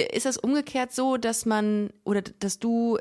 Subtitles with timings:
[0.00, 2.98] ist das umgekehrt so, dass man oder dass du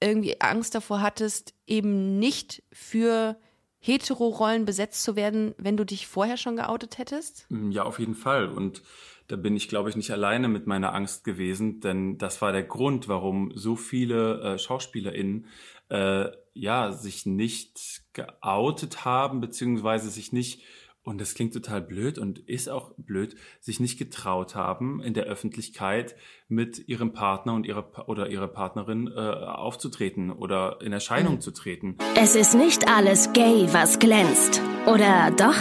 [0.00, 3.36] irgendwie Angst davor hattest, eben nicht für
[3.80, 7.46] Hetero-Rollen besetzt zu werden, wenn du dich vorher schon geoutet hättest?
[7.48, 8.48] Mm, ja, auf jeden Fall.
[8.48, 8.82] Und
[9.28, 12.64] da bin ich, glaube ich, nicht alleine mit meiner Angst gewesen, denn das war der
[12.64, 15.46] Grund, warum so viele äh, SchauspielerInnen
[15.90, 20.62] äh, ja sich nicht geoutet haben, beziehungsweise sich nicht
[21.08, 25.24] und das klingt total blöd und ist auch blöd, sich nicht getraut haben, in der
[25.24, 26.14] Öffentlichkeit
[26.48, 31.40] mit ihrem Partner und ihrer oder ihrer Partnerin äh, aufzutreten oder in Erscheinung mhm.
[31.40, 31.96] zu treten.
[32.14, 34.60] Es ist nicht alles gay, was glänzt.
[34.86, 35.56] Oder doch?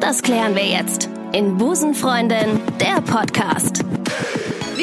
[0.00, 3.84] Das klären wir jetzt in Busenfreundin, der Podcast.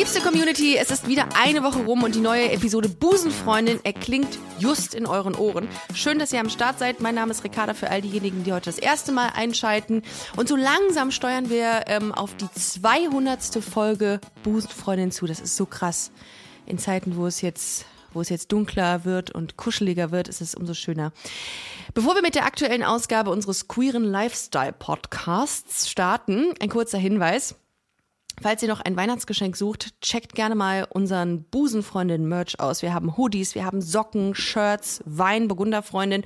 [0.10, 4.96] Liebste Community, es ist wieder eine Woche rum und die neue Episode Busenfreundin erklingt just
[4.96, 5.68] in euren Ohren.
[5.94, 7.00] Schön, dass ihr am Start seid.
[7.00, 10.02] Mein Name ist Ricarda für all diejenigen, die heute das erste Mal einschalten.
[10.36, 13.64] Und so langsam steuern wir ähm, auf die 200.
[13.64, 15.28] Folge Busenfreundin zu.
[15.28, 16.10] Das ist so krass.
[16.66, 20.56] In Zeiten, wo es jetzt wo es jetzt dunkler wird und kuscheliger wird, ist es
[20.56, 21.12] umso schöner.
[21.94, 27.54] Bevor wir mit der aktuellen Ausgabe unseres queeren Lifestyle Podcasts starten, ein kurzer Hinweis.
[28.42, 32.82] Falls ihr noch ein Weihnachtsgeschenk sucht, checkt gerne mal unseren Busenfreundin Merch aus.
[32.82, 36.24] Wir haben Hoodies, wir haben Socken, Shirts, Wein, Burgunderfreundin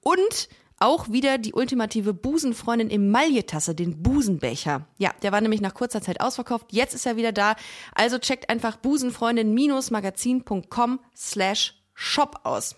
[0.00, 4.86] und auch wieder die ultimative Busenfreundin Emaille-Tasse, den Busenbecher.
[4.96, 6.66] Ja, der war nämlich nach kurzer Zeit ausverkauft.
[6.70, 7.56] Jetzt ist er wieder da.
[7.94, 12.76] Also checkt einfach busenfreundin-magazin.com slash shop aus.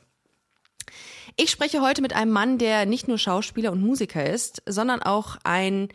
[1.36, 5.36] Ich spreche heute mit einem Mann, der nicht nur Schauspieler und Musiker ist, sondern auch
[5.44, 5.88] ein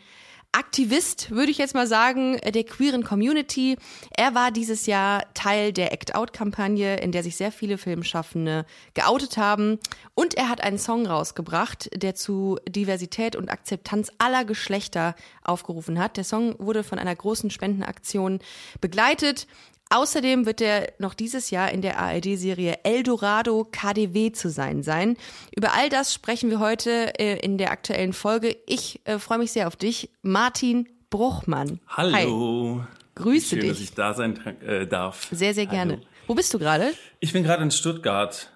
[0.52, 3.76] Aktivist, würde ich jetzt mal sagen, der queeren Community.
[4.16, 9.78] Er war dieses Jahr Teil der Act-Out-Kampagne, in der sich sehr viele Filmschaffende geoutet haben.
[10.14, 16.16] Und er hat einen Song rausgebracht, der zu Diversität und Akzeptanz aller Geschlechter aufgerufen hat.
[16.16, 18.40] Der Song wurde von einer großen Spendenaktion
[18.80, 19.46] begleitet.
[19.90, 25.16] Außerdem wird er noch dieses Jahr in der ARD-Serie Eldorado KDW zu sein sein.
[25.56, 28.56] Über all das sprechen wir heute äh, in der aktuellen Folge.
[28.66, 31.80] Ich äh, freue mich sehr auf dich, Martin Bruchmann.
[31.88, 32.82] Hallo.
[32.82, 32.98] Hi.
[33.14, 33.70] Grüße Schön, dich.
[33.70, 35.28] dass ich da sein äh, darf.
[35.32, 35.94] Sehr, sehr gerne.
[35.94, 36.04] Hallo.
[36.26, 36.92] Wo bist du gerade?
[37.20, 38.52] Ich bin gerade in Stuttgart.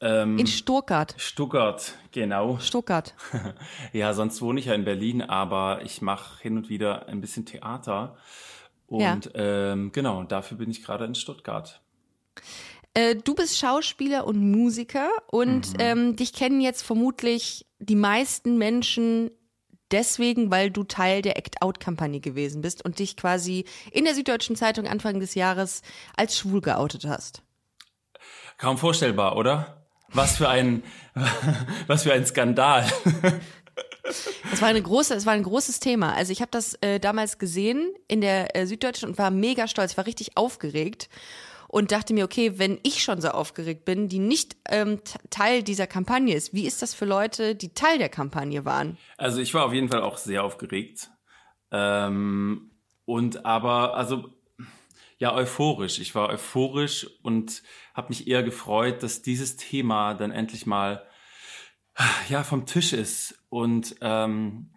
[0.00, 1.14] Ähm, in Stuttgart.
[1.18, 2.58] Stuttgart, genau.
[2.58, 3.14] Stuttgart.
[3.92, 7.44] ja, sonst wohne ich ja in Berlin, aber ich mache hin und wieder ein bisschen
[7.44, 8.16] Theater.
[8.86, 9.72] Und ja.
[9.72, 11.80] ähm, genau, dafür bin ich gerade in Stuttgart.
[12.94, 15.80] Äh, du bist Schauspieler und Musiker und mhm.
[15.80, 19.30] ähm, dich kennen jetzt vermutlich die meisten Menschen
[19.90, 24.86] deswegen, weil du Teil der Act-Out-Kampagne gewesen bist und dich quasi in der Süddeutschen Zeitung
[24.86, 25.82] Anfang des Jahres
[26.16, 27.42] als schwul geoutet hast.
[28.58, 29.84] Kaum vorstellbar, oder?
[30.08, 30.84] Was für ein,
[31.86, 32.86] was für ein Skandal.
[34.50, 36.12] Das war eine große, es war ein großes Thema.
[36.14, 39.92] Also ich habe das äh, damals gesehen in der äh, Süddeutschen und war mega stolz.
[39.92, 41.08] Ich war richtig aufgeregt
[41.68, 45.00] und dachte mir, okay, wenn ich schon so aufgeregt bin, die nicht ähm,
[45.30, 48.98] Teil dieser Kampagne ist, wie ist das für Leute, die Teil der Kampagne waren?
[49.16, 51.10] Also ich war auf jeden Fall auch sehr aufgeregt.
[51.72, 52.70] Ähm,
[53.06, 54.30] und aber, also
[55.18, 55.98] ja, euphorisch.
[55.98, 57.62] Ich war euphorisch und
[57.94, 61.06] habe mich eher gefreut, dass dieses Thema dann endlich mal
[62.28, 64.70] ja vom Tisch ist und ähm,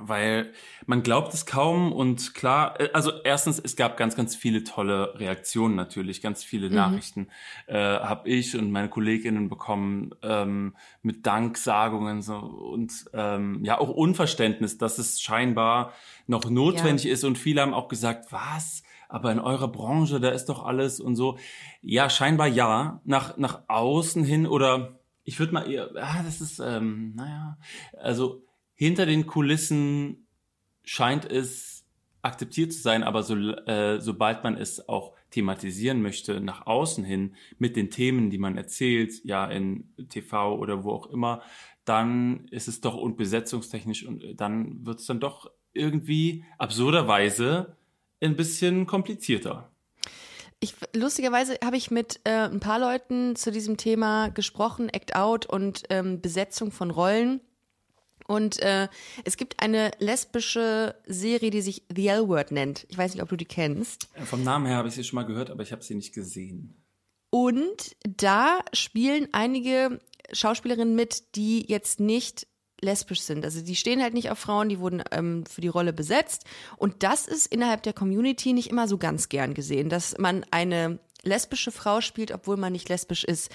[0.00, 0.52] weil
[0.86, 5.18] man glaubt es kaum und klar, äh, also erstens, es gab ganz, ganz viele tolle
[5.18, 6.76] Reaktionen natürlich, ganz viele mhm.
[6.76, 7.28] Nachrichten
[7.66, 13.88] äh, habe ich und meine Kolleginnen bekommen ähm, mit Danksagungen so und ähm, ja auch
[13.88, 15.92] Unverständnis, dass es scheinbar
[16.26, 17.12] noch notwendig ja.
[17.12, 18.82] ist und viele haben auch gesagt, was?
[19.10, 21.38] Aber in eurer Branche, da ist doch alles und so.
[21.80, 23.00] Ja, scheinbar ja.
[23.04, 24.97] Nach, nach außen hin oder
[25.28, 27.58] ich würde mal eher, ah, das ist, ähm, naja,
[27.98, 30.26] also hinter den Kulissen
[30.84, 31.84] scheint es
[32.22, 37.34] akzeptiert zu sein, aber so, äh, sobald man es auch thematisieren möchte, nach außen hin,
[37.58, 41.42] mit den Themen, die man erzählt, ja, in TV oder wo auch immer,
[41.84, 47.76] dann ist es doch unbesetzungstechnisch und dann wird es dann doch irgendwie absurderweise
[48.22, 49.70] ein bisschen komplizierter.
[50.60, 55.46] Ich, lustigerweise habe ich mit äh, ein paar Leuten zu diesem Thema gesprochen, Act Out
[55.46, 57.40] und ähm, Besetzung von Rollen.
[58.26, 58.88] Und äh,
[59.24, 62.86] es gibt eine lesbische Serie, die sich The L-Word nennt.
[62.90, 64.08] Ich weiß nicht, ob du die kennst.
[64.24, 66.76] Vom Namen her habe ich sie schon mal gehört, aber ich habe sie nicht gesehen.
[67.30, 70.00] Und da spielen einige
[70.32, 72.46] Schauspielerinnen mit, die jetzt nicht
[72.80, 73.44] lesbisch sind.
[73.44, 76.44] Also die stehen halt nicht auf Frauen, die wurden ähm, für die Rolle besetzt.
[76.76, 80.98] Und das ist innerhalb der Community nicht immer so ganz gern gesehen, dass man eine
[81.22, 83.50] lesbische Frau spielt, obwohl man nicht lesbisch ist.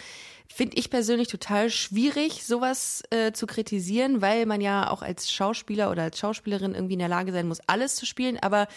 [0.47, 5.89] Finde ich persönlich total schwierig, sowas äh, zu kritisieren, weil man ja auch als Schauspieler
[5.89, 8.37] oder als Schauspielerin irgendwie in der Lage sein muss, alles zu spielen.
[8.39, 8.67] Aber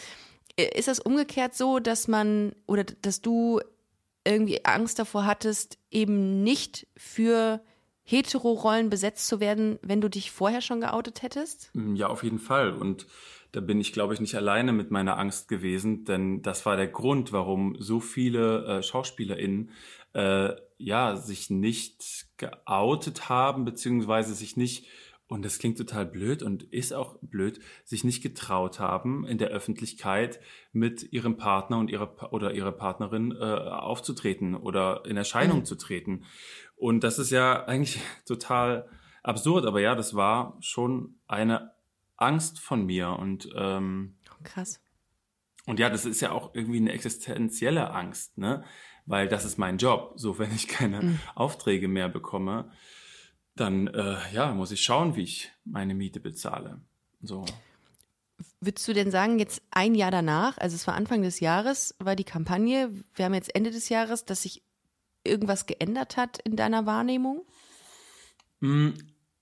[0.57, 3.61] Ist das umgekehrt so, dass man oder dass du
[4.25, 7.61] irgendwie Angst davor hattest, eben nicht für
[8.07, 11.71] Hetero-Rollen besetzt zu werden, wenn du dich vorher schon geoutet hättest?
[11.95, 12.73] Ja, auf jeden Fall.
[12.73, 13.07] Und
[13.53, 16.89] da bin ich, glaube ich, nicht alleine mit meiner Angst gewesen, denn das war der
[16.89, 19.71] Grund, warum so viele äh, SchauspielerInnen
[20.15, 24.87] äh, ja sich nicht geoutet haben, beziehungsweise sich nicht
[25.29, 29.49] und das klingt total blöd und ist auch blöd, sich nicht getraut haben, in der
[29.49, 30.39] Öffentlichkeit
[30.73, 35.65] mit ihrem Partner und ihrer oder ihrer Partnerin äh, aufzutreten oder in Erscheinung mhm.
[35.65, 36.25] zu treten.
[36.77, 38.89] Und das ist ja eigentlich total
[39.23, 41.73] absurd, aber ja, das war schon eine
[42.17, 44.81] Angst von mir und ähm, oh, krass.
[45.67, 48.65] Und ja, das ist ja auch irgendwie eine existenzielle Angst, ne?
[49.05, 50.13] Weil das ist mein Job.
[50.17, 51.21] So, wenn ich keine mhm.
[51.35, 52.71] Aufträge mehr bekomme,
[53.57, 56.81] dann äh, ja, muss ich schauen, wie ich meine Miete bezahle.
[57.23, 57.45] So.
[58.61, 62.17] Würdest du denn sagen, jetzt ein Jahr danach, also es war Anfang des Jahres, war
[62.17, 64.63] die Kampagne, wir haben jetzt Ende des Jahres, dass sich
[65.27, 67.45] irgendwas geändert hat in deiner Wahrnehmung?
[68.61, 68.91] Mm,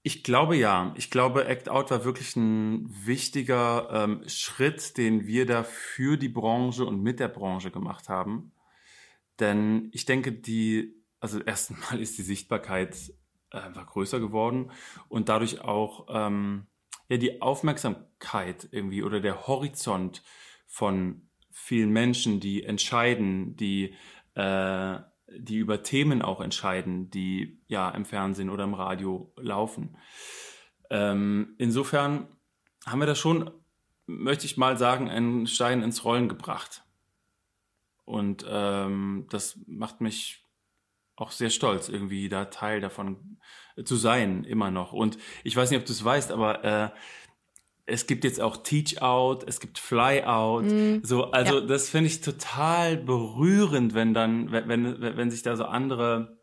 [0.03, 0.95] ich glaube ja.
[0.97, 6.29] Ich glaube, Act Out war wirklich ein wichtiger ähm, Schritt, den wir da für die
[6.29, 8.53] Branche und mit der Branche gemacht haben.
[9.41, 13.15] Denn ich denke, die, also erstmal ist die Sichtbarkeit
[13.51, 14.71] einfach größer geworden
[15.09, 16.67] und dadurch auch ähm,
[17.09, 20.23] ja die Aufmerksamkeit irgendwie oder der Horizont
[20.67, 23.95] von vielen Menschen, die entscheiden, die
[24.35, 24.99] äh,
[25.37, 29.97] die über Themen auch entscheiden, die ja im Fernsehen oder im Radio laufen.
[30.91, 32.29] Ähm, insofern
[32.87, 33.51] haben wir da schon,
[34.07, 36.85] möchte ich mal sagen, einen Stein ins Rollen gebracht.
[38.05, 40.45] Und ähm, das macht mich
[41.17, 43.39] auch sehr stolz, irgendwie da Teil davon
[43.85, 44.93] zu sein, immer noch.
[44.93, 46.91] Und ich weiß nicht, ob du es weißt, aber äh,
[47.87, 50.65] es gibt jetzt auch Teach Out, es gibt Fly Out.
[50.65, 51.67] Mm, so, also ja.
[51.67, 56.39] das finde ich total berührend, wenn dann, wenn, wenn, wenn sich da so andere,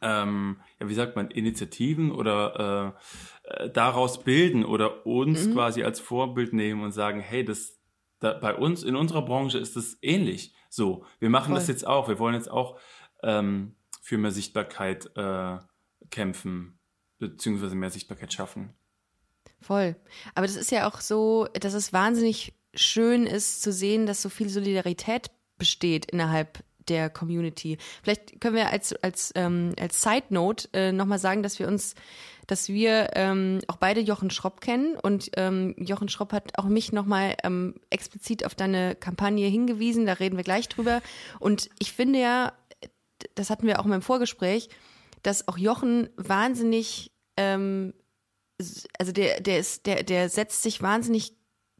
[0.00, 2.96] ähm, ja, wie sagt man, Initiativen oder
[3.44, 5.54] äh, daraus bilden oder uns mhm.
[5.54, 7.78] quasi als Vorbild nehmen und sagen, hey, das
[8.18, 10.54] da, bei uns in unserer Branche ist das ähnlich.
[10.68, 11.56] So, wir machen Voll.
[11.56, 12.08] das jetzt auch.
[12.08, 12.78] Wir wollen jetzt auch
[13.22, 15.58] ähm, für mehr Sichtbarkeit äh,
[16.10, 16.78] kämpfen,
[17.18, 18.74] beziehungsweise mehr Sichtbarkeit schaffen.
[19.60, 19.96] Voll.
[20.34, 24.28] Aber das ist ja auch so, dass es wahnsinnig schön ist zu sehen, dass so
[24.28, 27.78] viel Solidarität besteht innerhalb der Community.
[28.02, 31.94] Vielleicht können wir als, als, ähm, als Side Note äh, nochmal sagen, dass wir uns,
[32.46, 36.92] dass wir ähm, auch beide Jochen Schropp kennen und ähm, Jochen Schropp hat auch mich
[36.92, 41.00] nochmal ähm, explizit auf deine Kampagne hingewiesen, da reden wir gleich drüber.
[41.38, 42.52] Und ich finde ja,
[43.34, 44.68] das hatten wir auch im Vorgespräch,
[45.22, 47.94] dass auch Jochen wahnsinnig, ähm,
[48.98, 51.34] also der, der ist, der, der setzt sich wahnsinnig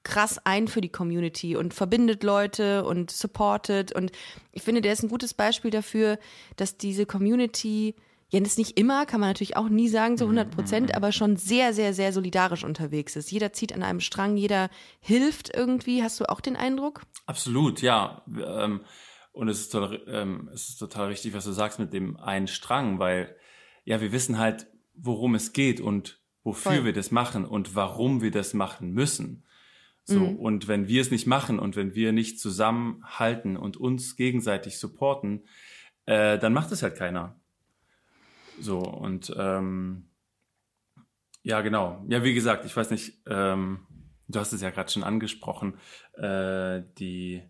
[0.05, 3.93] krass ein für die Community und verbindet Leute und supportet.
[3.93, 4.11] Und
[4.51, 6.19] ich finde, der ist ein gutes Beispiel dafür,
[6.57, 7.95] dass diese Community,
[8.31, 10.95] ja, das nicht immer, kann man natürlich auch nie sagen, so 100 Prozent, mhm.
[10.95, 13.31] aber schon sehr, sehr, sehr solidarisch unterwegs ist.
[13.31, 14.71] Jeder zieht an einem Strang, jeder
[15.01, 16.03] hilft irgendwie.
[16.03, 17.03] Hast du auch den Eindruck?
[17.27, 18.25] Absolut, ja.
[18.27, 18.81] Ähm
[19.33, 22.49] und es ist, total, ähm, es ist total richtig, was du sagst mit dem einen
[22.49, 23.35] Strang, weil
[23.85, 26.85] ja, wir wissen halt, worum es geht und wofür Voll.
[26.87, 29.45] wir das machen und warum wir das machen müssen.
[30.05, 30.37] So, mhm.
[30.37, 35.45] und wenn wir es nicht machen und wenn wir nicht zusammenhalten und uns gegenseitig supporten,
[36.07, 37.41] äh, dann macht es halt keiner.
[38.61, 40.09] So, und ähm,
[41.43, 42.05] ja, genau.
[42.09, 43.87] Ja, wie gesagt, ich weiß nicht, ähm,
[44.29, 45.79] du hast es ja gerade schon angesprochen,
[46.15, 47.43] äh, die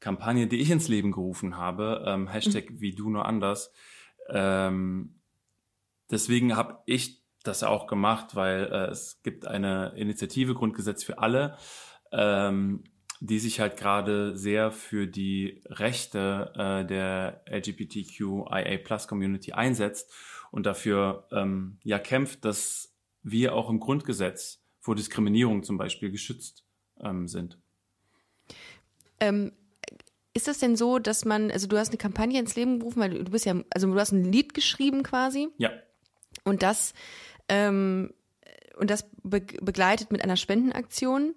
[0.00, 2.80] Kampagne, die ich ins Leben gerufen habe, ähm, Hashtag mhm.
[2.80, 3.72] wie du nur anders.
[4.28, 5.20] Ähm,
[6.10, 11.56] deswegen habe ich das auch gemacht, weil äh, es gibt eine Initiative Grundgesetz für alle,
[12.12, 12.84] ähm,
[13.20, 20.12] die sich halt gerade sehr für die Rechte äh, der LGBTQIA Plus Community einsetzt
[20.50, 26.64] und dafür ähm, ja kämpft, dass wir auch im Grundgesetz vor Diskriminierung zum Beispiel geschützt
[27.00, 27.58] ähm, sind.
[29.20, 29.52] Ähm,
[30.34, 33.24] ist das denn so, dass man, also du hast eine Kampagne ins Leben gerufen, weil
[33.24, 35.48] du bist ja, also du hast ein Lied geschrieben quasi.
[35.58, 35.70] Ja.
[36.42, 36.92] Und das,
[37.48, 38.12] ähm,
[38.76, 41.34] und das be begleitet mit einer Spendenaktion.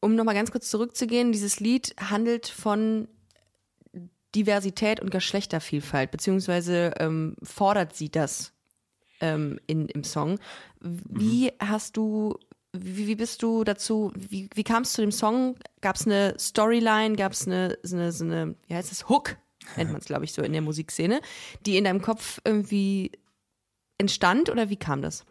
[0.00, 3.08] Um nochmal ganz kurz zurückzugehen, dieses Lied handelt von
[4.34, 8.52] Diversität und Geschlechtervielfalt, beziehungsweise ähm, fordert sie das
[9.20, 10.38] ähm, in, im Song.
[10.80, 11.68] Wie mhm.
[11.68, 12.38] hast du
[12.78, 15.56] wie, wie bist du dazu, wie, wie kam es zu dem Song?
[15.80, 19.36] Gab es eine Storyline, gab es eine, so eine, so eine, wie heißt das, Hook,
[19.76, 21.20] nennt man es, glaube ich, so in der Musikszene,
[21.64, 23.12] die in deinem Kopf irgendwie
[23.98, 25.24] entstand oder wie kam das?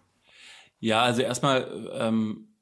[0.79, 2.55] Ja, also erstmal ähm,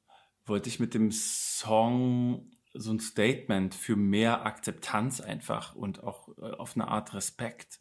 [0.46, 6.52] wollte ich mit dem Song so ein Statement für mehr Akzeptanz einfach und auch äh,
[6.52, 7.80] auf eine Art Respekt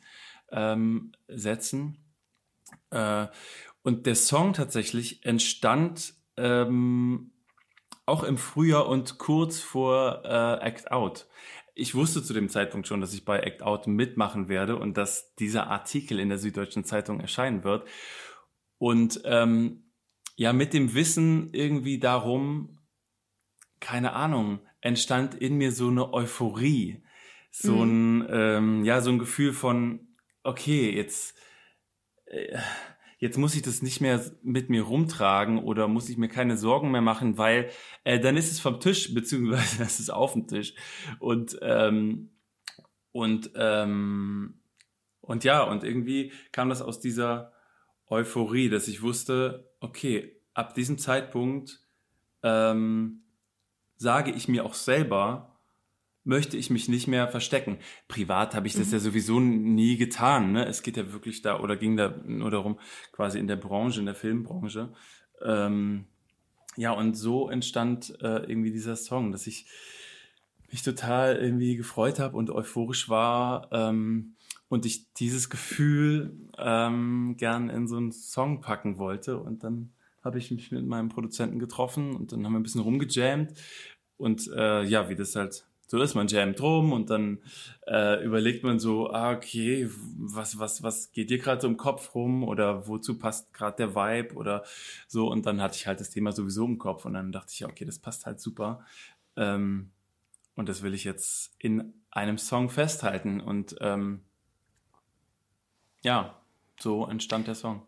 [0.50, 1.98] ähm, setzen.
[2.90, 3.26] Äh,
[3.82, 7.32] und der Song tatsächlich entstand ähm,
[8.06, 11.26] auch im Frühjahr und kurz vor äh, Act Out.
[11.74, 15.34] Ich wusste zu dem Zeitpunkt schon, dass ich bei Act Out mitmachen werde und dass
[15.36, 17.88] dieser Artikel in der Süddeutschen Zeitung erscheinen wird.
[18.78, 19.92] Und ähm,
[20.36, 22.78] ja, mit dem Wissen irgendwie darum,
[23.80, 27.02] keine Ahnung, entstand in mir so eine Euphorie,
[27.50, 28.20] so mhm.
[28.20, 31.36] ein ähm, ja so ein Gefühl von okay, jetzt
[32.26, 32.58] äh,
[33.22, 36.90] jetzt muss ich das nicht mehr mit mir rumtragen oder muss ich mir keine Sorgen
[36.90, 37.70] mehr machen, weil
[38.02, 40.74] äh, dann ist es vom Tisch beziehungsweise es ist auf dem Tisch.
[41.20, 42.30] Und ähm,
[43.12, 44.54] und ähm,
[45.20, 47.52] und ja und irgendwie kam das aus dieser
[48.08, 51.78] Euphorie, dass ich wusste, okay, ab diesem Zeitpunkt
[52.42, 53.22] ähm,
[53.98, 55.51] sage ich mir auch selber,
[56.24, 57.78] möchte ich mich nicht mehr verstecken.
[58.08, 58.92] Privat habe ich das mhm.
[58.92, 60.52] ja sowieso nie getan.
[60.52, 60.66] Ne?
[60.66, 62.78] Es geht ja wirklich da oder ging da nur darum,
[63.12, 64.92] quasi in der Branche, in der Filmbranche.
[65.44, 66.06] Ähm,
[66.76, 69.66] ja, und so entstand äh, irgendwie dieser Song, dass ich
[70.70, 74.36] mich total irgendwie gefreut habe und euphorisch war ähm,
[74.68, 79.38] und ich dieses Gefühl ähm, gern in so einen Song packen wollte.
[79.38, 79.92] Und dann
[80.24, 83.52] habe ich mich mit meinem Produzenten getroffen und dann haben wir ein bisschen rumgejammt.
[84.16, 87.42] Und äh, ja, wie das halt so ist, man jammt rum und dann
[87.86, 92.14] äh, überlegt man so, ah, okay, was, was, was geht dir gerade so im Kopf
[92.14, 94.64] rum oder wozu passt gerade der Vibe oder
[95.06, 95.30] so.
[95.30, 97.84] Und dann hatte ich halt das Thema sowieso im Kopf und dann dachte ich, okay,
[97.84, 98.86] das passt halt super.
[99.36, 99.90] Ähm,
[100.54, 103.42] und das will ich jetzt in einem Song festhalten.
[103.42, 104.22] Und ähm,
[106.02, 106.40] ja,
[106.80, 107.86] so entstand der Song.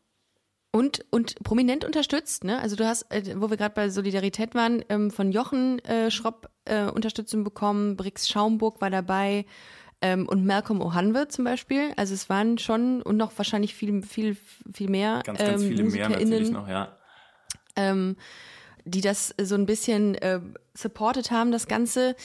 [0.75, 2.61] Und, und prominent unterstützt, ne?
[2.61, 6.51] Also du hast, äh, wo wir gerade bei Solidarität waren, ähm, von Jochen äh, Schropp
[6.65, 9.47] äh, Unterstützung bekommen, Brix Schaumburg war dabei
[10.01, 11.93] ähm, und Malcolm O'Hanwe zum Beispiel.
[11.97, 14.37] Also es waren schon und noch wahrscheinlich viel, viel,
[14.73, 16.99] viel mehr ganz, ganz ähm, viele mehr natürlich noch, ja.
[17.77, 18.17] Ähm,
[18.85, 20.41] die das so ein bisschen äh,
[20.77, 22.17] supported haben, das Ganze.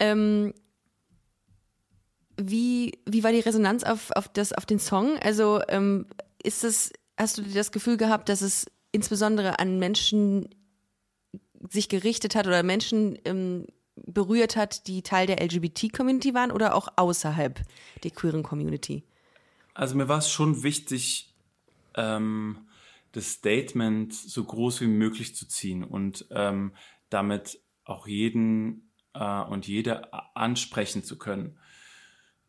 [0.00, 0.54] Ähm,
[2.36, 5.20] wie, wie war die Resonanz auf, auf, das, auf den Song?
[5.20, 6.06] Also ähm,
[6.42, 10.48] ist es hast du das Gefühl gehabt, dass es insbesondere an Menschen
[11.70, 16.88] sich gerichtet hat oder Menschen ähm, berührt hat, die Teil der LGBT-Community waren oder auch
[16.96, 17.60] außerhalb
[18.02, 19.04] der queeren Community?
[19.74, 21.32] Also mir war es schon wichtig,
[21.94, 22.66] ähm,
[23.12, 26.72] das Statement so groß wie möglich zu ziehen und ähm,
[27.10, 31.58] damit auch jeden äh, und jede ansprechen zu können.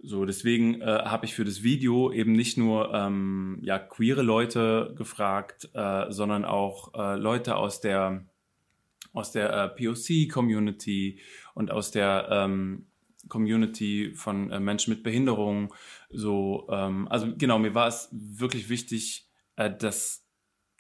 [0.05, 4.93] So, deswegen äh, habe ich für das Video eben nicht nur ähm, ja, queere Leute
[4.97, 8.25] gefragt, äh, sondern auch äh, Leute aus der
[9.13, 11.21] aus der äh, POC-Community
[11.53, 12.87] und aus der ähm,
[13.29, 15.73] Community von äh, Menschen mit Behinderung.
[16.09, 20.27] So, ähm, also genau, mir war es wirklich wichtig, äh, dass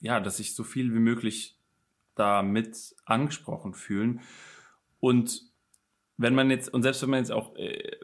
[0.01, 1.57] ja, dass sich so viel wie möglich
[2.15, 4.19] damit angesprochen fühlen.
[4.99, 5.43] Und
[6.17, 7.97] wenn man jetzt, und selbst wenn man jetzt auch äh,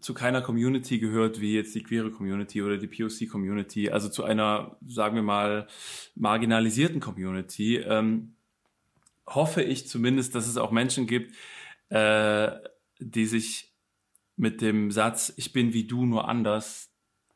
[0.00, 4.24] zu keiner Community gehört wie jetzt die queere Community oder die POC Community, also zu
[4.24, 5.66] einer, sagen wir mal,
[6.14, 8.34] marginalisierten Community, ähm,
[9.26, 11.34] hoffe ich zumindest, dass es auch Menschen gibt,
[11.88, 12.50] äh,
[12.98, 13.72] die sich
[14.36, 16.90] mit dem Satz, ich bin wie du, nur anders,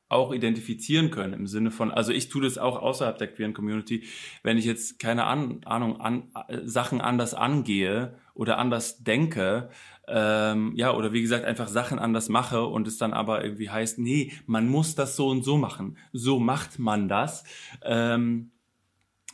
[0.08, 4.04] auch identifizieren können im Sinne von, also ich tue das auch außerhalb der queeren Community,
[4.42, 6.30] wenn ich jetzt keine Ahnung, an,
[6.64, 9.70] Sachen anders angehe oder anders denke,
[10.08, 13.98] ähm, ja, oder wie gesagt, einfach Sachen anders mache und es dann aber irgendwie heißt,
[13.98, 15.98] nee, man muss das so und so machen.
[16.12, 17.44] So macht man das.
[17.82, 18.52] Ähm,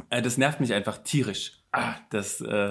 [0.09, 1.63] äh, das nervt mich einfach tierisch.
[1.73, 2.71] Ah, das, äh,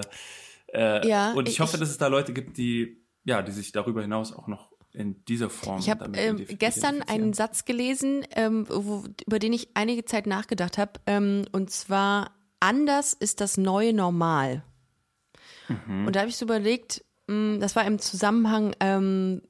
[0.68, 3.72] äh, ja, und ich, ich hoffe, dass es da Leute gibt, die, ja, die sich
[3.72, 5.78] darüber hinaus auch noch in dieser Form.
[5.78, 10.76] Ich habe ähm, gestern einen Satz gelesen, ähm, wo, über den ich einige Zeit nachgedacht
[10.76, 14.64] habe, ähm, und zwar anders ist das neue Normal.
[15.68, 16.06] Mhm.
[16.06, 19.42] Und da habe ich so überlegt, hm, das war im Zusammenhang ähm,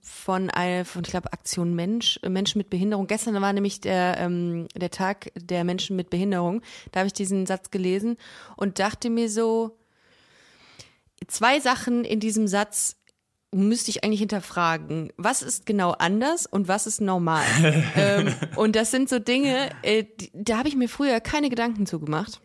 [0.00, 3.06] von einer, von ich glaube Aktion Mensch, Menschen mit Behinderung.
[3.06, 6.62] Gestern war nämlich der ähm, der Tag der Menschen mit Behinderung.
[6.92, 8.16] Da habe ich diesen Satz gelesen
[8.56, 9.78] und dachte mir so
[11.26, 12.96] zwei Sachen in diesem Satz
[13.54, 17.44] müsste ich eigentlich hinterfragen, was ist genau anders und was ist normal?
[17.96, 21.86] ähm, und das sind so Dinge, äh, die, da habe ich mir früher keine Gedanken
[21.86, 22.40] zu gemacht.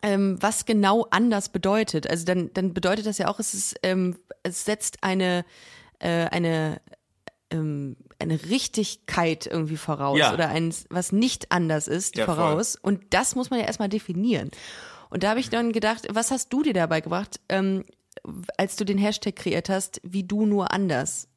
[0.00, 2.08] Ähm, was genau anders bedeutet.
[2.08, 5.44] Also dann, dann bedeutet das ja auch, es ist, ähm, es setzt eine,
[5.98, 6.80] äh, eine,
[7.50, 10.32] ähm, eine Richtigkeit irgendwie voraus ja.
[10.32, 12.78] oder ein, was nicht anders ist, ja, voraus.
[12.80, 12.92] Voll.
[12.92, 14.50] Und das muss man ja erstmal definieren.
[15.10, 17.40] Und da habe ich dann gedacht, was hast du dir dabei gebracht?
[17.48, 17.84] Ähm,
[18.56, 21.28] als du den Hashtag kreiert hast, wie du nur anders.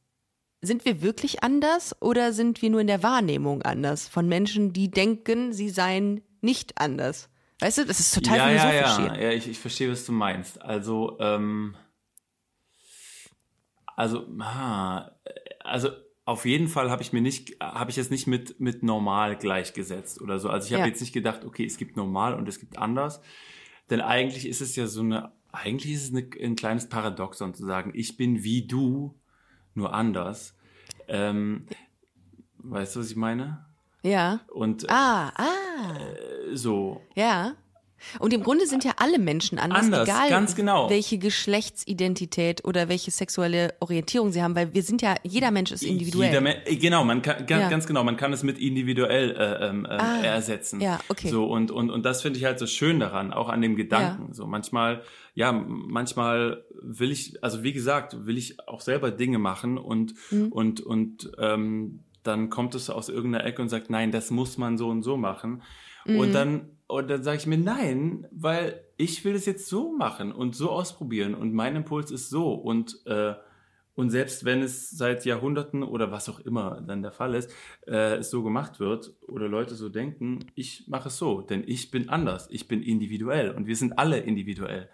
[0.60, 4.90] Sind wir wirklich anders oder sind wir nur in der Wahrnehmung anders von Menschen, die
[4.90, 7.28] denken, sie seien nicht anders?
[7.62, 9.22] Weißt du, das ist total ja, philosophisch ja, ja, hier.
[9.22, 10.60] ja, ich, ich verstehe, was du meinst.
[10.60, 11.76] Also, ähm,
[13.86, 15.12] also, ah,
[15.60, 15.90] also
[16.24, 20.20] auf jeden Fall habe ich mir nicht, habe ich es nicht mit mit normal gleichgesetzt
[20.20, 20.48] oder so.
[20.48, 20.88] Also ich habe Ja.
[20.88, 23.20] jetzt nicht gedacht, okay, es gibt normal und es gibt anders,
[23.90, 27.64] denn eigentlich ist es ja so eine, eigentlich ist es eine, ein kleines Paradoxon zu
[27.64, 29.20] sagen, ich bin wie du,
[29.74, 30.56] nur anders.
[31.06, 31.66] Ähm,
[32.58, 33.71] weißt du, was ich meine?
[34.02, 34.40] Ja.
[34.52, 35.44] Und Ah, ah,
[35.96, 37.52] äh, so, ja.
[38.18, 40.90] Und im Grunde sind ja alle Menschen anders, Anders, egal ganz genau.
[40.90, 45.84] welche Geschlechtsidentität oder welche sexuelle Orientierung sie haben, weil wir sind ja, jeder Mensch ist
[45.84, 46.32] individuell.
[46.32, 47.68] Jeder, äh, genau, man kann ga- Ja.
[47.68, 50.80] ganz genau, man kann es mit individuell äh, ähm, ähm, Ah, ersetzen.
[50.80, 51.28] ja, okay.
[51.28, 54.32] So und und und das finde ich halt so schön daran, auch an dem Gedanken.
[54.32, 55.02] So manchmal,
[55.34, 60.48] ja, manchmal will ich, also wie gesagt, will ich auch selber Dinge machen und Mhm.
[60.50, 64.78] und und ähm, dann kommt es aus irgendeiner Ecke und sagt, nein, das muss man
[64.78, 65.62] so und so machen.
[66.04, 66.18] Mhm.
[66.18, 70.30] Und dann und dann sage ich mir nein, weil ich will es jetzt so machen
[70.30, 73.34] und so ausprobieren und mein Impuls ist so und äh,
[73.94, 77.50] und selbst wenn es seit Jahrhunderten oder was auch immer dann der Fall ist,
[77.86, 81.90] äh, es so gemacht wird oder Leute so denken, ich mache es so, denn ich
[81.90, 84.88] bin anders, ich bin individuell und wir sind alle individuell.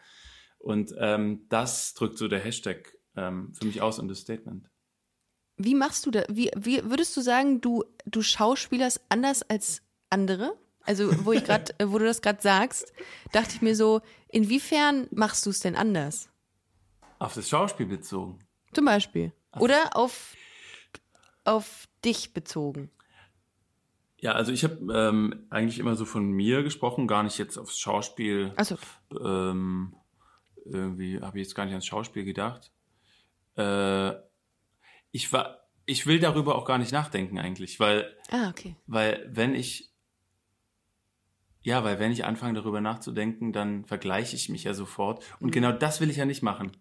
[0.59, 4.69] Und ähm, das drückt so der Hashtag ähm, für mich aus und das Statement.
[5.59, 6.25] Wie machst du das?
[6.31, 10.57] Wie, wie würdest du sagen, du, du schauspielerst anders als andere?
[10.83, 12.93] Also, wo ich gerade, wo du das gerade sagst,
[13.33, 16.31] dachte ich mir so, inwiefern machst du es denn anders?
[17.19, 18.39] Auf das Schauspiel bezogen.
[18.73, 19.33] Zum Beispiel.
[19.59, 20.35] Oder auf,
[21.45, 22.91] auf dich bezogen.
[24.21, 27.79] Ja, also ich habe ähm, eigentlich immer so von mir gesprochen, gar nicht jetzt aufs
[27.79, 28.53] Schauspiel.
[28.57, 28.77] Achso,
[29.13, 29.95] ähm,
[30.65, 32.73] irgendwie habe ich jetzt gar nicht ans Schauspiel gedacht.
[33.57, 34.15] Äh,
[35.11, 38.77] ich war, ich will darüber auch gar nicht nachdenken eigentlich, weil, ah, okay.
[38.87, 39.91] weil wenn ich,
[41.63, 45.25] ja, weil wenn ich anfange darüber nachzudenken, dann vergleiche ich mich ja sofort.
[45.41, 46.73] Und genau das will ich ja nicht machen.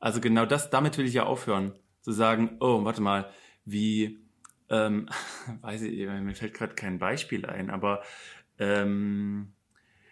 [0.00, 3.30] Also genau das, damit will ich ja aufhören, zu sagen, oh, warte mal,
[3.64, 4.20] wie,
[4.68, 5.08] ähm,
[5.62, 8.02] weiß ich, mir fällt gerade kein Beispiel ein, aber
[8.58, 9.52] ähm,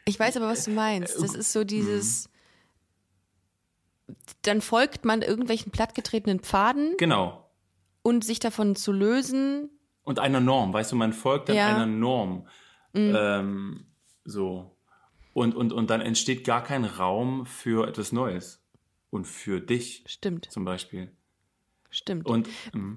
[0.04, 1.20] Ich weiß aber, was du meinst.
[1.20, 2.29] Das ist so dieses,
[4.42, 7.50] dann folgt man irgendwelchen plattgetretenen Pfaden genau.
[8.02, 9.70] und sich davon zu lösen,
[10.02, 11.68] und einer Norm, weißt du, man folgt dann Ja.
[11.68, 11.74] Mhm.
[11.76, 12.48] einer Norm.
[12.94, 13.86] Ähm,
[14.24, 14.76] so.
[15.32, 18.60] Und, und, und dann entsteht gar kein Raum für etwas Neues.
[19.10, 21.12] Und für dich stimmt, zum Beispiel.
[21.90, 22.26] stimmt.
[22.26, 22.94] Und mm,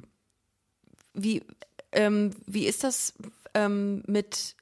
[1.14, 1.44] Wie,
[1.92, 3.14] ähm, wie ist das
[3.54, 4.56] ähm, mit.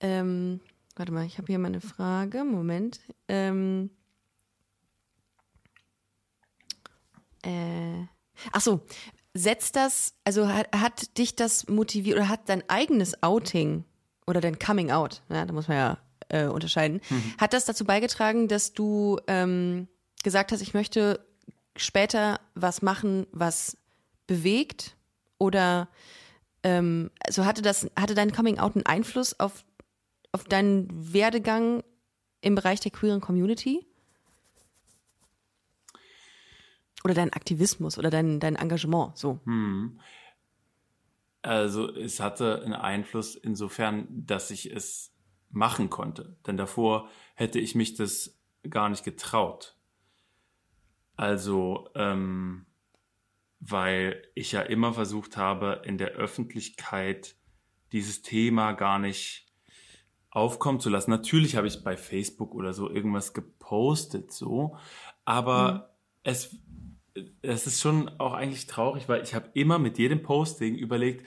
[0.00, 0.60] Ähm,
[0.96, 2.44] warte mal, ich habe hier mal eine Frage.
[2.44, 3.00] Moment.
[3.26, 3.90] Ähm,
[7.44, 8.06] äh,
[8.52, 8.80] ach so,
[9.34, 13.84] setzt das, also hat, hat dich das motiviert oder hat dein eigenes Outing
[14.26, 17.00] oder dein Coming Out, ja, da muss man ja äh, unterscheiden,
[17.38, 19.88] hat das dazu beigetragen, dass du ähm,
[20.22, 21.20] gesagt hast, ich möchte
[21.76, 23.76] später was machen, was
[24.26, 24.96] bewegt?
[25.38, 25.88] Oder
[26.62, 29.64] ähm, also hatte das, hatte dein Coming Out einen Einfluss auf,
[30.32, 31.82] auf deinen Werdegang
[32.40, 33.86] im Bereich der queeren Community?
[37.04, 39.40] Oder dein Aktivismus oder dein, dein Engagement, so.
[41.44, 45.14] also es hatte einen Einfluss insofern, dass ich es
[45.50, 46.36] machen konnte.
[46.46, 49.76] Denn davor hätte ich mich das gar nicht getraut.
[51.16, 52.64] Also, ähm,
[53.60, 57.36] weil ich ja immer versucht habe, in der Öffentlichkeit
[57.92, 59.52] dieses Thema gar nicht
[60.30, 61.10] aufkommen zu lassen.
[61.10, 64.76] Natürlich habe ich bei Facebook oder so irgendwas gepostet, so,
[65.24, 66.56] aber es,
[67.42, 71.24] es ist schon auch eigentlich traurig, weil ich habe immer mit jedem Posting überlegt,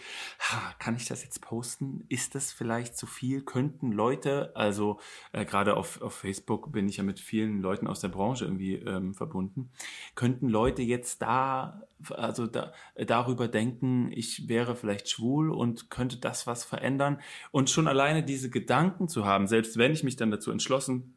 [0.80, 2.04] kann ich das jetzt posten?
[2.10, 3.41] Ist das vielleicht zu viel?
[3.41, 5.00] Könnten Leute, also
[5.32, 8.76] äh, gerade auf, auf Facebook bin ich ja mit vielen Leuten aus der Branche irgendwie
[8.76, 9.69] ähm, verbunden,
[10.15, 16.47] könnten Leute jetzt da, also da, darüber denken, ich wäre vielleicht schwul und könnte das
[16.47, 17.21] was verändern?
[17.52, 21.15] Und schon alleine diese Gedanken zu haben, selbst wenn ich mich dann dazu entschlossen,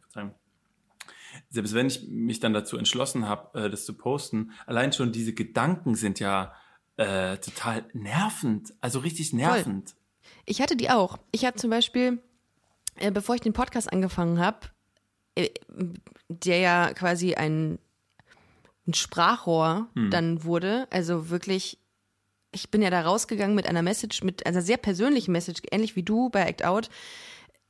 [0.00, 0.34] Verzeihung,
[1.50, 5.34] selbst wenn ich mich dann dazu entschlossen habe, äh, das zu posten, allein schon diese
[5.34, 6.54] Gedanken sind ja
[6.96, 9.94] äh, total nervend, also richtig nervend.
[10.46, 11.18] Ich hatte die auch.
[11.32, 12.22] Ich habe zum Beispiel,
[12.96, 14.68] äh, bevor ich den Podcast angefangen habe,
[15.34, 15.50] äh,
[16.28, 17.78] der ja quasi ein,
[18.86, 21.78] ein Sprachrohr dann wurde, also wirklich,
[22.52, 26.02] ich bin ja da rausgegangen mit einer Message, mit einer sehr persönlichen Message, ähnlich wie
[26.02, 26.90] du bei Act Out.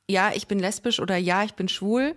[0.09, 2.15] Ja, ich bin lesbisch oder ja, ich bin schwul.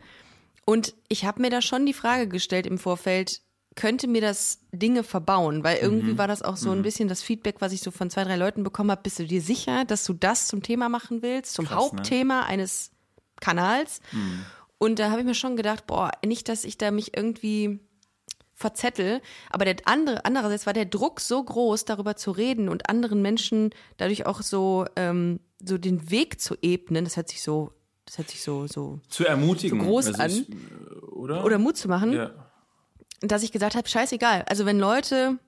[0.65, 3.43] Und ich habe mir da schon die Frage gestellt im Vorfeld,
[3.77, 5.65] könnte mir das Dinge verbauen?
[5.65, 6.19] Weil irgendwie Mhm.
[6.19, 8.63] war das auch so ein bisschen das Feedback, was ich so von zwei, drei Leuten
[8.63, 9.03] bekommen habe.
[9.03, 11.55] Bist du dir sicher, dass du das zum Thema machen willst?
[11.55, 11.81] Zum Krass, ne?
[11.99, 12.93] Hauptthema eines
[13.41, 14.01] Kanals?
[14.13, 14.45] Mhm.
[14.79, 17.81] Und da habe ich mir schon gedacht, boah, nicht, dass ich da mich irgendwie
[18.55, 19.21] verzettel.
[19.51, 23.71] Aber der andere, andererseits war der Druck so groß, darüber zu reden und anderen Menschen
[23.97, 27.05] dadurch auch so, ähm, so den Weg zu ebnen.
[27.05, 27.73] Das hört sich so,
[28.15, 29.81] das hört sich so, so, Zu ermutigen.
[29.81, 30.55] So groß Also ich, äh,
[31.13, 31.45] oder?
[31.45, 32.13] oder Mut zu machen.
[32.13, 32.31] Ja.
[33.21, 34.45] dass ich gesagt habe, scheißegal.
[34.49, 35.39] Also wenn Leute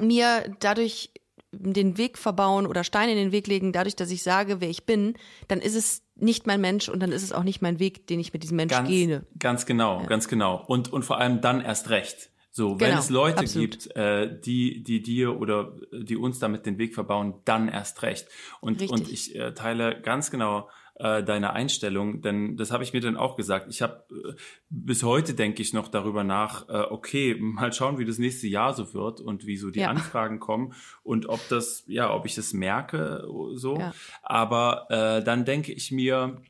[0.00, 1.10] mir dadurch
[1.52, 4.84] den Weg verbauen oder Steine in den Weg legen, dadurch, dass ich sage, wer ich
[4.84, 5.14] bin,
[5.48, 8.20] dann ist es nicht mein Mensch und dann ist es auch nicht mein Weg, den
[8.20, 9.26] ich mit diesem Mensch Ganz, gehe.
[9.38, 10.62] ganz genau, ganz genau.
[10.66, 12.30] Und, und vor allem dann erst recht.
[12.50, 13.70] So, wenn Genau, es Leute absolut.
[13.70, 18.28] gibt, äh, die, die dir oder die uns damit den Weg verbauen, dann erst recht.
[18.60, 18.90] Und, Richtig.
[18.90, 20.68] und ich äh, teile ganz genau
[21.02, 23.66] äh, deine Einstellung, denn das habe ich mir dann auch gesagt.
[23.68, 24.34] Ich habe äh,
[24.70, 28.72] bis heute denke ich noch darüber nach, äh, okay, mal schauen, wie das nächste Jahr
[28.72, 29.90] so wird und wie so die Ja.
[29.90, 33.78] Anfragen kommen und ob das, ja, ob ich das merke, so.
[33.78, 33.92] Ja.
[34.22, 36.40] Aber äh, dann denke ich mir,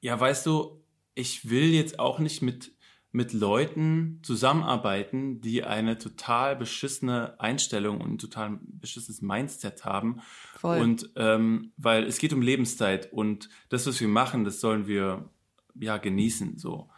[0.00, 0.82] ja, weißt du,
[1.14, 2.72] ich will jetzt auch nicht mit,
[3.12, 10.20] mit Leuten zusammenarbeiten, die eine total beschissene Einstellung und ein total beschissenes Mindset haben.
[10.60, 10.78] Voll.
[10.78, 15.30] Und ähm, weil es geht um Lebenszeit und das, was wir machen, das sollen wir
[15.74, 16.90] ja genießen so.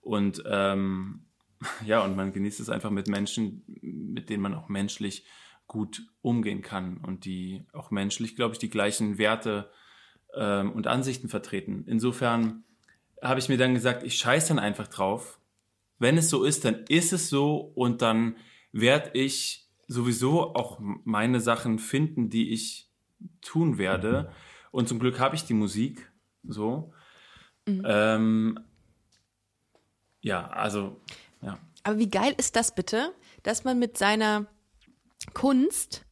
[0.00, 1.24] Und ähm,
[1.84, 5.24] ja, und man genießt es einfach mit Menschen, mit denen man auch menschlich
[5.66, 9.68] gut umgehen kann und die auch menschlich, glaube ich, die gleichen Werte
[10.36, 11.84] ähm, und Ansichten vertreten.
[11.88, 12.62] Insofern
[13.20, 15.40] habe ich mir dann gesagt, ich scheiße dann einfach drauf.
[15.98, 18.36] Wenn es so ist, dann ist es so und dann
[18.70, 22.91] werde ich sowieso auch meine Sachen finden, die ich
[23.40, 24.32] tun werde.
[24.70, 26.10] Und zum Glück habe ich die Musik
[26.44, 26.92] so.
[27.66, 28.58] Ähm,
[30.20, 31.00] ja, also,
[31.40, 31.58] ja.
[31.84, 34.46] Aber wie geil ist das bitte, dass man mit seiner
[35.34, 36.04] Kunst,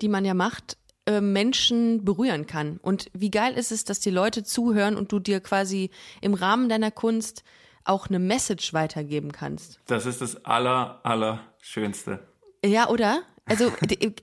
[0.00, 2.78] die man ja macht, äh, Menschen berühren kann?
[2.78, 6.68] Und wie geil ist es, dass die Leute zuhören und du dir quasi im Rahmen
[6.68, 7.42] deiner Kunst
[7.84, 9.80] auch eine Message weitergeben kannst?
[9.86, 12.28] Das ist das aller, aller Schönste.
[12.64, 13.22] Ja, oder?
[13.48, 13.72] Also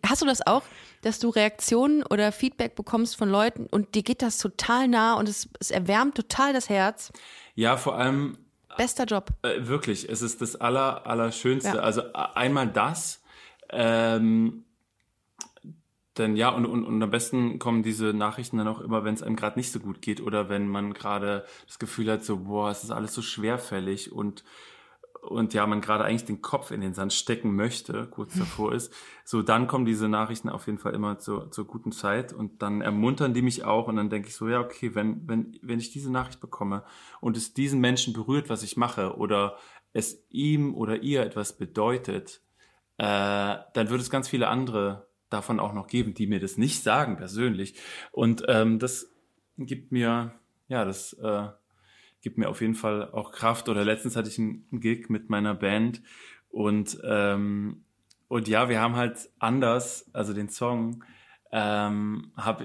[0.05, 0.63] hast du das auch,
[1.01, 5.27] dass du Reaktionen oder Feedback bekommst von Leuten und dir geht das total nah und
[5.29, 7.11] es, es erwärmt total das Herz?
[7.55, 8.37] Ja, vor allem
[8.77, 9.29] Bester Job.
[9.41, 11.77] Äh, wirklich, es ist das aller, Allerschönste.
[11.77, 11.83] Ja.
[11.83, 13.21] Also einmal das,
[13.69, 14.65] ähm,
[16.17, 19.23] denn ja, und, und, und am besten kommen diese Nachrichten dann auch immer, wenn es
[19.23, 22.71] einem gerade nicht so gut geht oder wenn man gerade das Gefühl hat, so, boah,
[22.71, 24.45] es ist alles so schwerfällig und
[25.25, 28.93] und ja, man gerade eigentlich den Kopf in den Sand stecken möchte, kurz davor ist,
[29.23, 32.81] so dann kommen diese Nachrichten auf jeden Fall immer zur, zur guten Zeit und dann
[32.81, 35.91] ermuntern die mich auch und dann denke ich so, ja, okay, wenn, wenn, wenn ich
[35.91, 36.83] diese Nachricht bekomme
[37.21, 39.57] und es diesen Menschen berührt, was ich mache oder
[39.93, 42.41] es ihm oder ihr etwas bedeutet,
[42.97, 43.03] äh,
[43.73, 47.17] dann wird es ganz viele andere davon auch noch geben, die mir das nicht sagen
[47.17, 47.79] persönlich.
[48.11, 49.11] Und ähm, das
[49.57, 50.33] gibt mir,
[50.67, 51.47] ja, das äh,
[52.25, 53.69] gibt mir auf jeden Fall auch Kraft.
[53.69, 56.01] Oder letztens hatte ich einen Gig mit meiner Band
[56.49, 57.83] und ähm,
[58.27, 61.03] und ja, wir haben halt anders, also den Song,
[61.51, 62.63] ähm, hab,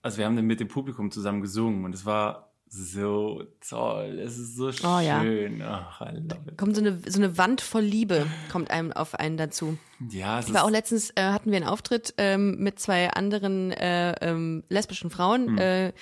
[0.00, 4.38] also wir haben den mit dem Publikum zusammen gesungen und es war so toll, es
[4.38, 5.20] ist so Oh ja.
[5.20, 5.60] schön.
[5.62, 6.56] Ach, love it.
[6.56, 9.76] Kommt so eine, so eine Wand voll Liebe, kommt einem auf einen dazu.
[10.10, 13.70] Ja, es Ich war auch letztens, äh, hatten wir einen Auftritt ähm, mit zwei anderen
[13.72, 15.92] äh, ähm, lesbischen Frauen äh,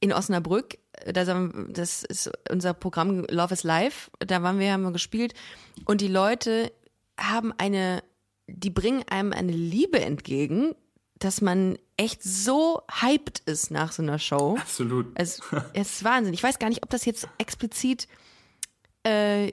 [0.00, 0.78] in Osnabrück.
[1.12, 4.10] Da sagen- Das ist unser Programm Love is Life.
[4.20, 5.34] Da waren wir, haben wir gespielt.
[5.84, 6.72] Und die Leute
[7.18, 8.02] haben eine,
[8.46, 10.74] die bringen einem eine Liebe entgegen,
[11.18, 14.56] dass man echt so hyped ist nach so einer Show.
[14.60, 15.06] absolut.
[15.14, 15.40] Es,
[15.72, 16.32] es ist Wahnsinn.
[16.34, 18.06] Ich weiß gar nicht, ob das jetzt explizit
[19.04, 19.50] äh,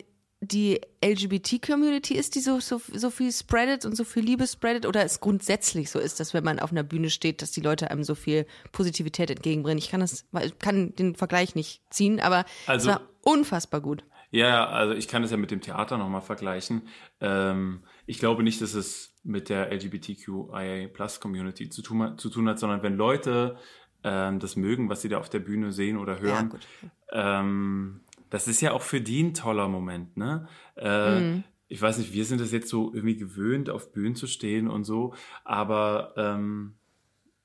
[0.48, 5.04] die LGBT-Community ist, die so, so, so viel spreadet und so viel Liebe spreadet, oder
[5.04, 8.04] es grundsätzlich so ist, dass wenn man auf einer Bühne steht, dass die Leute einem
[8.04, 9.78] so viel Positivität entgegenbringen.
[9.78, 10.26] Ich kann das,
[10.60, 14.04] kann den Vergleich nicht ziehen, aber Also- es war unfassbar gut.
[14.32, 16.88] Ja, also ich kann es ja mit dem Theater nochmal vergleichen.
[17.22, 22.50] Ähm, ich glaube nicht, dass es mit der LGBTQIA Plus Community zu tun, zu tun
[22.50, 23.58] hat, sondern wenn Leute
[24.04, 26.68] ähm, das mögen, was sie da auf der Bühne sehen oder hören, gut.
[27.12, 30.48] ähm, das ist ja auch für die ein toller Moment, ne?
[30.76, 31.44] Äh, Mhm.
[31.68, 34.84] Ich weiß nicht, wir sind es jetzt so irgendwie gewöhnt, auf Bühnen zu stehen und
[34.84, 36.76] so, aber ähm,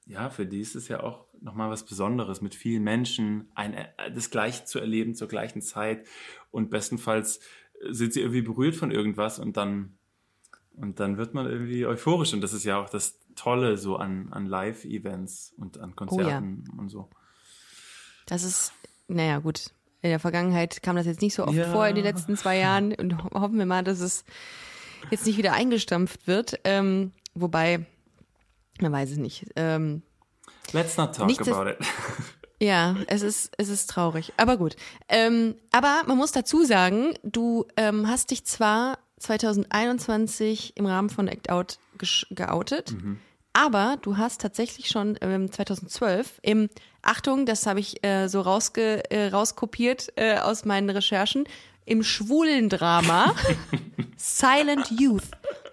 [0.05, 4.13] ja, für die ist es ja auch nochmal was Besonderes, mit vielen Menschen ein, äh,
[4.15, 6.07] das Gleiche zu erleben zur gleichen Zeit
[6.51, 7.39] und bestenfalls
[7.81, 9.97] äh, sind sie irgendwie berührt von irgendwas und dann
[10.77, 14.33] und dann wird man irgendwie euphorisch und das ist ja auch das Tolle so an,
[14.33, 17.11] an Live-Events und an Konzerten und so.
[18.27, 18.73] Das ist,
[19.09, 19.71] naja, gut.
[20.03, 21.71] In der Vergangenheit kam das jetzt nicht so oft Ja.
[21.71, 24.25] vor in den letzten zwei Jahren und ho hoffen wir mal, dass es
[25.11, 26.59] jetzt nicht wieder eingestampft wird.
[26.65, 27.85] Ähm, wobei,
[28.81, 29.47] man weiß es nicht.
[29.57, 30.03] Ähm,
[30.73, 31.79] Let's not talk Nichts ist- about it.
[32.61, 34.33] ja, es ist, es ist traurig.
[34.37, 34.77] Aber gut.
[35.09, 41.29] Ähm, aber man muss dazu sagen, du ähm, hast dich zwar 2021 im Rahmen von
[41.29, 41.79] Act Out
[42.31, 42.95] geoutet,
[43.53, 46.69] aber du hast tatsächlich schon ähm, 2012 im,
[47.03, 51.45] Achtung, das habe ich äh, so rausge, äh, rauskopiert äh, aus meinen Recherchen,
[51.87, 53.35] im schwulen Drama
[54.17, 55.25] Silent Youth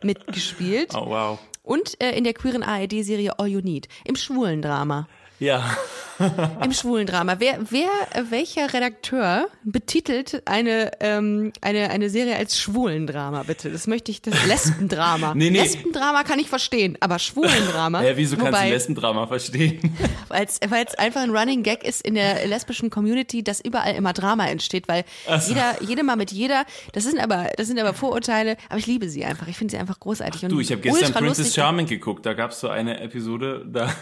[0.02, 1.40] mitgespielt Oh, wow.
[1.63, 5.08] und äh, in der queeren ARD-Serie All You Need im schwulen Drama.
[5.40, 5.76] Ja.
[6.64, 7.36] Im schwulen Drama.
[7.40, 7.90] Wer, wer,
[8.30, 13.72] welcher Redakteur betitelt eine, ähm, eine, eine Serie als schwulen Drama, bitte?
[13.72, 15.34] Das möchte ich, das Lesbendrama.
[15.36, 15.60] Nee, nee.
[15.60, 18.02] Lesbendrama kann ich verstehen, aber schwulen Drama.
[18.08, 19.96] Äh, wieso kannst du wobei, Lesbendrama verstehen?
[20.30, 24.48] Weil es einfach ein Running Gag ist in der lesbischen Community, dass überall immer Drama
[24.48, 25.04] entsteht, weil
[25.48, 29.10] jeder, jede mal mit jeder, das sind aber, das sind aber Vorurteile, aber ich liebe
[29.10, 29.48] sie einfach.
[29.48, 30.44] Ich finde sie einfach großartig.
[30.44, 31.54] und Du, ich habe gestern Princess.
[31.56, 32.26] Charming geguckt.
[32.26, 33.94] Da gab es so eine Episode, da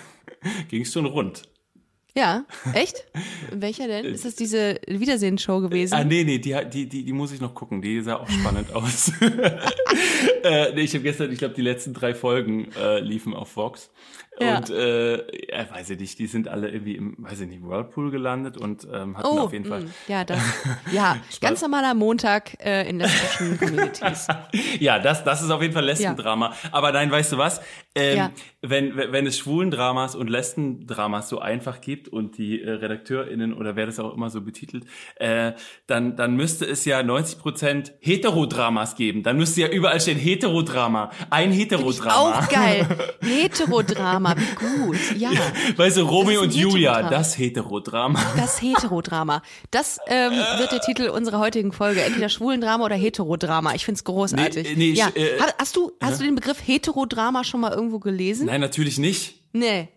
[0.70, 1.44] ging es schon rund.
[2.18, 3.04] Ja, echt?
[3.52, 4.06] Welcher denn?
[4.06, 5.94] Ist das diese Wiedersehensshow gewesen?
[5.96, 7.82] Ah, nee, nee, die, die, die, die muss ich noch gucken.
[7.82, 9.12] Die sah auch spannend aus.
[10.44, 13.90] äh, nee, ich habe gestern, ich glaube, die letzten drei Folgen äh, liefen auf Vox.
[14.40, 14.58] Ja.
[14.58, 15.16] Und äh,
[15.50, 18.86] ja, weiß ich nicht, die sind alle irgendwie im, weiß ich nicht, Whirlpool gelandet und
[18.92, 19.82] ähm, hatten Oh, auf jeden Fall.
[19.84, 20.40] mh, ja, das,
[20.92, 24.28] ja, ganz normaler Montag äh, in lesbischen Communities.
[24.80, 26.54] Ja, das, das ist auf jeden Fall Lesbendrama.
[26.72, 27.62] Aber nein, weißt du was?
[27.96, 28.32] Ähm, Ja.
[28.62, 33.86] wenn, wenn es Schwulendramas und Lesbendramas so einfach gibt und die äh, RedakteurInnen oder wer
[33.86, 35.54] das auch immer so betitelt, äh,
[35.88, 39.24] dann, dann müsste es ja 90% Heterodramas geben.
[39.24, 41.12] Dann müsste ja überall stehen Heterodrama.
[41.30, 42.40] Ein Heterodrama.
[42.40, 42.86] Auch geil.
[43.22, 44.98] Heterodrama, wie gut.
[45.18, 45.30] Ja,
[45.78, 47.10] Weißt du, Romeo und Julia, Heterodrama.
[47.10, 48.20] das Heterodrama.
[48.38, 49.42] das Heterodrama.
[49.72, 52.02] Das ähm, wird der Titel unserer heutigen Folge.
[52.02, 53.74] Entweder Schwulendrama oder Heterodrama.
[53.76, 54.68] Ich find's großartig.
[54.70, 55.10] Nee, nee, ich, ja.
[55.16, 58.48] äh, Ha- hast du, hast du den Begriff Heterodrama schon mal irgendwo gelesen?
[58.48, 59.36] Nein, natürlich nicht.
[59.54, 59.90] Nee.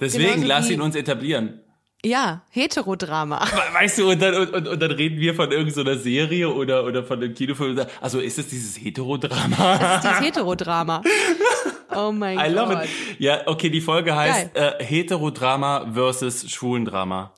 [0.00, 1.60] Deswegen Genauso lass ihn uns etablieren.
[2.04, 3.44] Ja, Heterodrama.
[3.72, 7.20] Weißt du, und dann, und, und, dann reden wir von irgendeiner Serie oder, oder von
[7.20, 7.80] einem Kinofilm.
[8.00, 9.78] Also ist es dieses Heterodrama?
[9.78, 11.02] Das ist das Heterodrama.
[12.06, 12.84] Oh mein I love Gott.
[12.84, 12.90] it.
[13.18, 17.32] Ja, okay, die Folge heißt äh, Heterodrama versus Schwulendrama.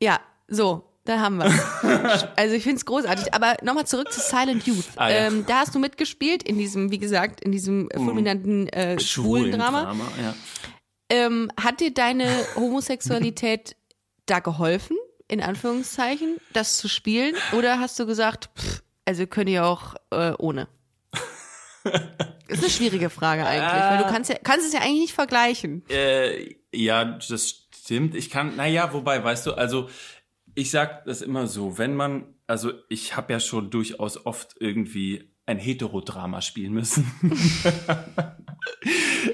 [0.00, 1.50] Ja, so, da haben wir.
[2.36, 3.34] Also ich find's großartig.
[3.34, 4.84] Aber nochmal zurück zu Silent Youth.
[4.96, 5.16] Ah, ja.
[5.26, 9.92] ähm, da hast du mitgespielt in diesem, wie gesagt, in diesem fulminanten äh, Schwulendrama.
[9.92, 10.34] Schwulendrama, ja.
[11.10, 13.76] Ähm, hat dir deine Homosexualität
[14.26, 17.34] da geholfen, in Anführungszeichen, das zu spielen?
[17.56, 20.68] Oder hast du gesagt, pff, also könnt ihr auch äh, ohne?
[22.48, 25.84] ist eine schwierige Frage eigentlich, weil du kannst, ja, kannst es ja eigentlich nicht vergleichen.
[25.88, 28.14] Äh, ja, das stimmt.
[28.14, 29.88] Ich kann, naja, wobei, weißt du, also
[30.54, 35.30] ich sag das immer so, wenn man, also ich habe ja schon durchaus oft irgendwie
[35.46, 37.10] ein Heterodrama spielen müssen.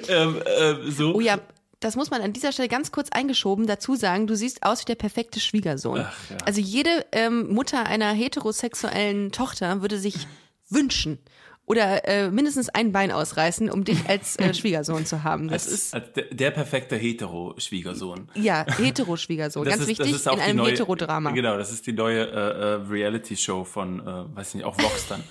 [0.08, 1.14] ähm, ähm, so.
[1.14, 1.38] Oh ja,
[1.80, 4.26] das muss man an dieser Stelle ganz kurz eingeschoben dazu sagen.
[4.26, 6.00] Du siehst aus wie der perfekte Schwiegersohn.
[6.06, 6.36] Ach, ja.
[6.46, 10.26] Also jede ähm, Mutter einer heterosexuellen Tochter würde sich
[10.70, 11.18] wünschen
[11.66, 15.48] oder äh, mindestens ein Bein ausreißen, um dich als äh, Schwiegersohn zu haben.
[15.48, 18.28] Das als, ist als der, der perfekte Hetero-Schwiegersohn.
[18.34, 21.30] ja Hetero-Schwiegersohn, ganz ist- wichtig in einem neue, Heterodrama.
[21.30, 25.22] Genau, das ist die neue äh, äh, Reality-Show von, äh, weiß nicht, auch Vox dann.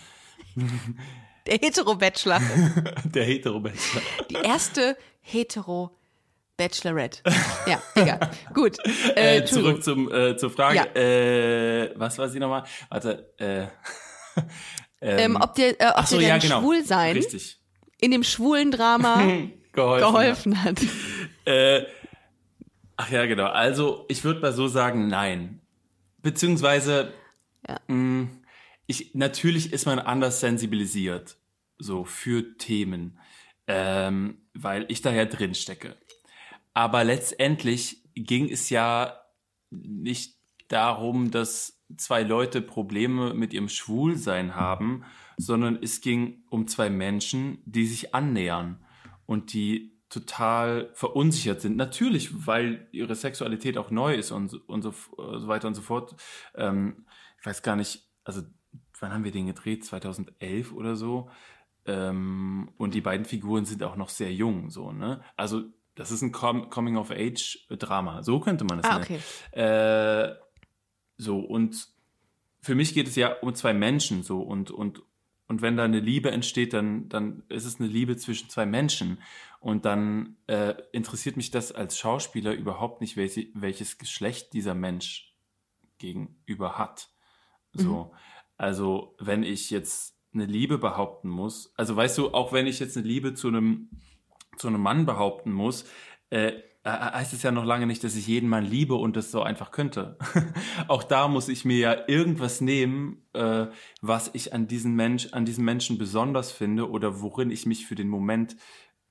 [1.45, 2.39] Der Hetero-Bachelor,
[3.03, 4.01] Der Hetero-Bachelor.
[4.29, 5.91] die erste Hetero.
[6.55, 7.19] Bachelorette.
[7.67, 8.29] Ja, egal.
[8.53, 8.77] Gut.
[9.15, 10.75] Äh, Äh, zurück zum, äh, zur Frage.
[10.77, 10.85] Ja.
[11.01, 12.63] Äh, was war sie nochmal?
[12.89, 13.65] Warte, äh,
[15.03, 16.61] ähm, ob dir, äh, ob so, dir ja, genau.
[16.61, 17.59] Schwulsein Richtig.
[17.99, 19.17] in dem schwulen Drama
[19.73, 19.73] Geholfen.
[20.13, 20.81] geholfen hat.
[21.45, 21.83] Äh,
[22.95, 23.47] ach ja, genau.
[23.47, 25.59] Also, ich würde mal so sagen, nein.
[26.21, 27.11] Beziehungsweise,
[27.67, 27.81] Ja.
[27.87, 28.29] mh,
[28.87, 31.35] ich, natürlich ist man anders sensibilisiert,
[31.79, 33.19] so für Themen,
[33.67, 35.97] ähm, weil ich da ja drin stecke.
[36.73, 39.19] Aber letztendlich ging es ja
[39.69, 40.37] nicht
[40.69, 45.03] darum, dass zwei Leute Probleme mit ihrem Schwulsein haben,
[45.37, 48.83] sondern es ging um zwei Menschen, die sich annähern
[49.25, 51.75] und die total verunsichert sind.
[51.75, 55.81] Natürlich, weil ihre Sexualität auch neu ist und, so- und so, so weiter und so
[55.81, 56.15] fort.
[56.55, 57.05] Ähm,
[57.39, 58.41] ich weiß gar nicht, also
[58.99, 59.83] wann haben wir den gedreht?
[59.83, 61.29] 2011 oder so.
[61.85, 65.21] Ähm, und die beiden Figuren sind auch noch sehr jung, so, ne?
[65.35, 65.63] Also,
[65.95, 68.23] das ist ein Com Coming-of-Age-Drama.
[68.23, 69.03] So könnte man es Ah, nennen.
[69.03, 69.59] okay.
[69.59, 70.35] Äh,
[71.17, 71.87] so, und
[72.61, 75.01] für mich geht es ja um zwei Menschen, so, und, und,
[75.47, 79.19] und wenn da eine Liebe entsteht, dann, dann ist es eine Liebe zwischen zwei Menschen.
[79.59, 85.33] Und dann äh, interessiert mich das als Schauspieler überhaupt nicht, welche, welches Geschlecht dieser Mensch
[85.99, 87.09] gegenüber hat.
[87.73, 88.05] So.
[88.05, 88.17] Mhm.
[88.57, 92.97] Also, wenn ich jetzt eine Liebe behaupten muss, also weißt du, auch wenn ich jetzt
[92.97, 93.89] eine Liebe zu einem,
[94.57, 95.85] zu einem Mann behaupten muss,
[96.29, 96.53] äh,
[96.85, 99.71] heißt es ja noch lange nicht, dass ich jeden Mann liebe und das so einfach
[99.71, 100.17] könnte.
[100.87, 103.67] auch da muss ich mir ja irgendwas nehmen, äh,
[104.01, 107.95] was ich an diesen Mensch, an diesem Menschen besonders finde oder worin ich mich für
[107.95, 108.57] den Moment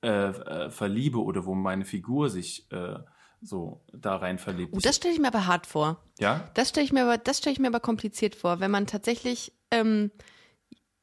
[0.02, 2.98] äh, äh, verliebe oder wo meine Figur sich äh,
[3.40, 4.74] so da rein verliebt.
[4.74, 6.04] Oh, das stelle ich mir aber hart vor.
[6.18, 6.50] Ja?
[6.54, 9.52] Das stelle ich mir aber, das stelle ich mir aber kompliziert vor, wenn man tatsächlich
[9.70, 10.10] ähm,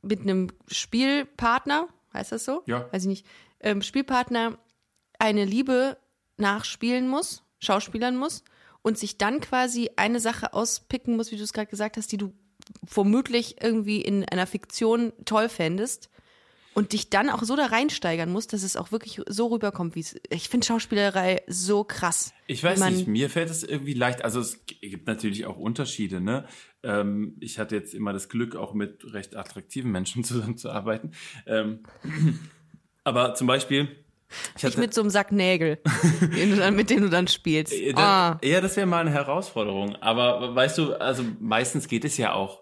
[0.01, 2.61] mit einem Spielpartner, heißt das so?
[2.65, 2.91] Ja.
[2.91, 3.27] Weiß ich nicht,
[3.59, 4.57] ähm, Spielpartner
[5.17, 5.97] eine Liebe
[6.39, 8.43] nachspielen muss, schauspielern muss
[8.81, 12.17] und sich dann quasi eine Sache auspicken muss, wie du es gerade gesagt hast, die
[12.17, 12.33] du
[12.81, 16.09] womöglich irgendwie in einer Fiktion toll fändest
[16.73, 20.01] und dich dann auch so da reinsteigern musst, dass es auch wirklich so rüberkommt, wie
[20.01, 20.15] es.
[20.29, 22.33] Ich finde Schauspielerei so krass.
[22.47, 24.23] Ich weiß nicht, mir fällt es irgendwie leicht.
[24.23, 26.45] Also es gibt natürlich auch Unterschiede, ne?
[26.83, 31.11] Ähm, ich hatte jetzt immer das Glück, auch mit recht attraktiven Menschen zusammenzuarbeiten.
[31.45, 31.83] Ähm,
[33.03, 34.05] aber zum Beispiel.
[34.57, 35.79] Ich hatte, mit so einem Sack Nägel,
[36.57, 37.73] dann, mit dem du dann spielst.
[37.73, 38.39] Äh, ah.
[38.43, 39.95] Ja, das wäre mal eine Herausforderung.
[39.97, 42.61] Aber weißt du, also meistens geht es ja auch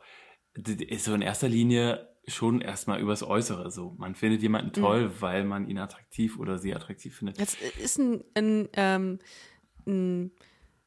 [0.98, 3.96] so in erster Linie schon erstmal übers Äußere so.
[3.98, 4.82] Man findet jemanden mhm.
[4.82, 5.14] toll, mhm.
[5.20, 7.40] weil man ihn attraktiv oder sie attraktiv findet.
[7.40, 9.20] Das ist ein, ein, ähm,
[9.86, 10.32] ein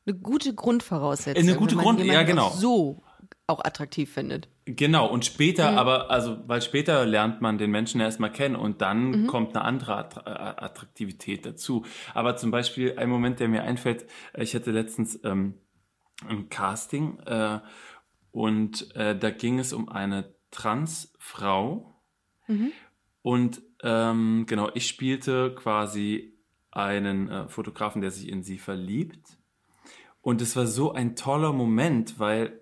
[0.07, 1.43] eine gute Grundvoraussetzung.
[1.43, 2.51] Eine gute Grund, ja genau.
[2.51, 3.03] So
[3.51, 4.49] auch attraktiv findet.
[4.65, 5.79] Genau, und später, mhm.
[5.79, 9.27] aber, also, weil später lernt man den Menschen erstmal kennen und dann mhm.
[9.27, 11.85] kommt eine andere Attraktivität dazu.
[12.15, 15.55] Aber zum Beispiel ein Moment, der mir einfällt, ich hatte letztens ähm,
[16.29, 17.61] ein Casting äh,
[18.31, 22.01] und äh, da ging es um eine Transfrau.
[22.47, 22.73] Mhm.
[23.23, 26.35] Und ähm, genau, ich spielte quasi
[26.71, 29.39] einen äh, Fotografen, der sich in sie verliebt.
[30.23, 32.60] Und es war so ein toller Moment, weil,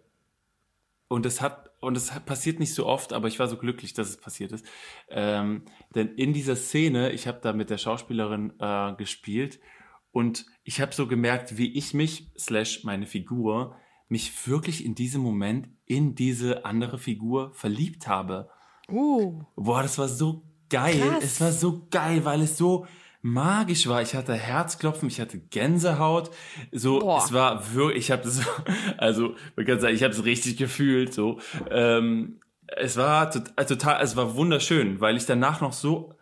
[1.08, 4.08] und es hat, und es passiert nicht so oft, aber ich war so glücklich, dass
[4.08, 4.64] es passiert ist.
[5.08, 5.62] Ähm,
[5.94, 9.58] denn in dieser Szene, ich habe da mit der Schauspielerin äh, gespielt
[10.12, 13.76] und ich habe so gemerkt, wie ich mich, slash meine Figur,
[14.08, 18.50] mich wirklich in diesem Moment in diese andere Figur verliebt habe.
[18.90, 19.42] Uh.
[19.56, 20.98] Boah, das war so geil.
[20.98, 21.24] Krass.
[21.24, 22.86] Es war so geil, weil es so
[23.32, 24.02] magisch war.
[24.02, 26.30] Ich hatte Herzklopfen, ich hatte Gänsehaut.
[26.72, 27.22] So, Boah.
[27.22, 28.40] es war wirklich, ich habe das,
[28.98, 31.14] also man kann sagen, ich habe es richtig gefühlt.
[31.14, 36.14] So, ähm, es war äh, total, es war wunderschön, weil ich danach noch so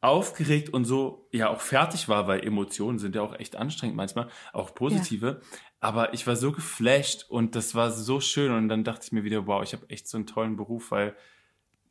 [0.00, 4.28] aufgeregt und so ja auch fertig war, weil Emotionen sind ja auch echt anstrengend manchmal,
[4.52, 5.40] auch positive.
[5.40, 5.58] Ja.
[5.80, 9.24] Aber ich war so geflasht und das war so schön und dann dachte ich mir
[9.24, 11.16] wieder, wow, ich habe echt so einen tollen Beruf, weil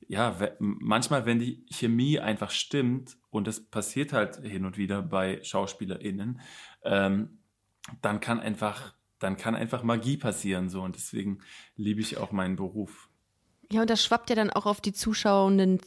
[0.08, 5.44] ja, manchmal, wenn die Chemie einfach stimmt und das passiert halt hin und wieder bei
[5.44, 6.40] SchauspielerInnen,
[6.84, 7.40] ähm,
[8.02, 11.40] dann kann einfach, dann kann einfach Magie passieren so und deswegen
[11.76, 13.10] liebe ich auch meinen Beruf.
[13.72, 15.82] Ja, und das schwappt ja dann auch auf die Zuschauenden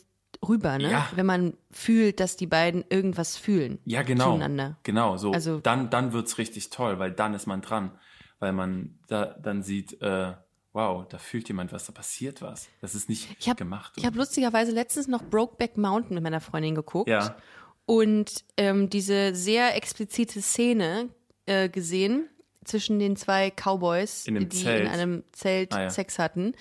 [0.47, 0.91] rüber, ne?
[0.91, 1.09] Ja.
[1.15, 3.79] Wenn man fühlt, dass die beiden irgendwas fühlen.
[3.85, 4.31] Ja, genau.
[4.31, 4.79] Zueinander.
[4.83, 5.33] Genau, so.
[5.33, 7.93] Also, dann, dann wird's richtig toll, weil dann ist man dran.
[8.41, 10.35] Weil man da dann sieht, äh,
[10.79, 12.69] wow, da fühlt jemand was, da passiert was.
[12.81, 13.95] Das ist nicht ich hab, gemacht.
[13.97, 17.09] Ich habe lustigerweise letztens noch Brokeback Mountain mit meiner Freundin geguckt.
[17.09, 17.37] Ja.
[17.85, 21.09] Und ähm, diese sehr explizite Szene
[21.47, 22.29] äh, gesehen
[22.64, 24.83] zwischen den zwei Cowboys, in die Zelt.
[24.83, 25.91] in einem Zelt ah, ja.
[25.91, 26.53] Sex hatten.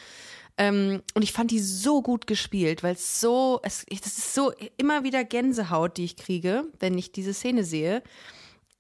[0.58, 4.52] Ähm, und ich fand die so gut gespielt, weil es so, es, das ist so
[4.78, 8.02] immer wieder Gänsehaut, die ich kriege, wenn ich diese Szene sehe.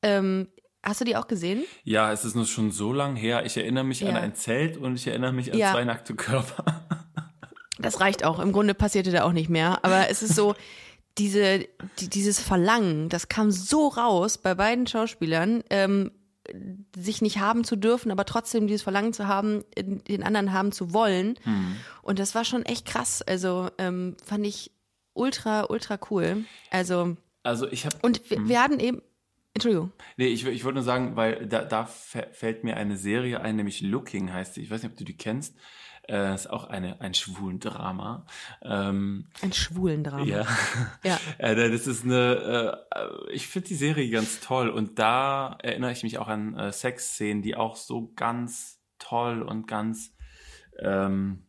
[0.01, 0.47] Ähm,
[0.87, 1.63] hast du die auch gesehen?
[1.83, 3.45] Ja, es ist nur schon so lang her.
[3.45, 4.09] Ich erinnere mich ja.
[4.09, 5.71] an ein Zelt und ich erinnere mich an ja.
[5.71, 6.85] zwei nackte Körper.
[7.79, 8.39] Das reicht auch.
[8.39, 9.85] Im Grunde passierte da auch nicht mehr.
[9.85, 10.55] Aber es ist so,
[11.19, 11.67] diese,
[11.99, 15.63] die, dieses Verlangen, das kam so raus bei beiden Schauspielern.
[15.69, 16.11] Ähm,
[16.95, 20.93] sich nicht haben zu dürfen, aber trotzdem dieses Verlangen zu haben, den anderen haben zu
[20.93, 21.37] wollen.
[21.43, 21.75] Mhm.
[22.01, 23.21] Und das war schon echt krass.
[23.21, 24.71] Also ähm, fand ich
[25.13, 26.45] ultra, ultra cool.
[26.71, 27.97] Also, also ich habe.
[28.01, 28.49] Und wir, mhm.
[28.49, 29.01] wir hatten eben.
[29.57, 29.91] Entschuldigung.
[30.17, 33.81] Nee, ich, ich wollte nur sagen, weil da, da fällt mir eine Serie ein, nämlich
[33.81, 34.61] Looking heißt sie.
[34.61, 35.55] Ich weiß nicht, ob du die kennst.
[36.07, 38.27] Äh, ist auch eine, ein schwulen Drama.
[38.61, 40.25] Ähm, ein schwulen Drama.
[40.25, 40.45] Ja.
[41.03, 41.19] ja.
[41.39, 46.03] äh, das ist eine, äh, ich finde die Serie ganz toll und da erinnere ich
[46.03, 50.13] mich auch an äh, Sexszenen, die auch so ganz toll und ganz,
[50.79, 51.47] ähm,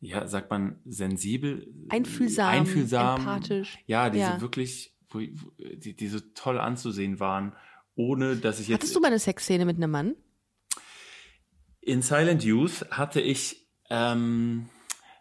[0.00, 1.66] ja, sagt man, sensibel.
[1.88, 2.50] Einfühlsam.
[2.50, 3.20] Einfühlsam.
[3.20, 3.78] Empathisch.
[3.86, 4.40] Ja, diese ja.
[4.42, 7.54] wirklich, wo, die, die so toll anzusehen waren,
[7.94, 8.80] ohne dass ich jetzt.
[8.80, 10.14] Hattest du mal eine Sexszene mit einem Mann?
[11.80, 14.68] In Silent Youth hatte ich ähm,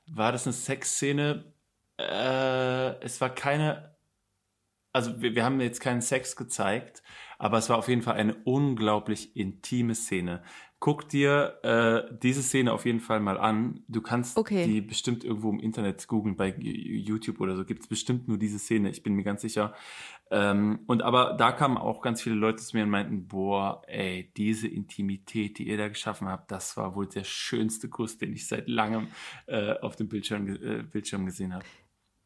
[0.07, 1.53] war das eine Sexszene?
[1.97, 3.95] Äh, es war keine.
[4.91, 7.03] also wir, wir haben jetzt keinen Sex gezeigt,
[7.37, 10.43] aber es war auf jeden Fall eine unglaublich intime Szene.
[10.79, 13.83] Guck dir äh, diese Szene auf jeden Fall mal an.
[13.87, 14.65] Du kannst Okay.
[14.65, 18.89] die bestimmt irgendwo im Internet googeln, bei YouTube oder so gibt's bestimmt nur diese Szene,
[18.91, 19.73] ich bin mir ganz sicher.
[20.31, 24.31] Ähm, und aber da kamen auch ganz viele Leute zu mir und meinten, boah, ey,
[24.35, 28.47] diese Intimität, die ihr da geschaffen habt, das war wohl der schönste Kuss, den ich
[28.47, 29.07] seit langem
[29.47, 31.65] äh, auf dem Bildschirm, äh, Bildschirm gesehen habe.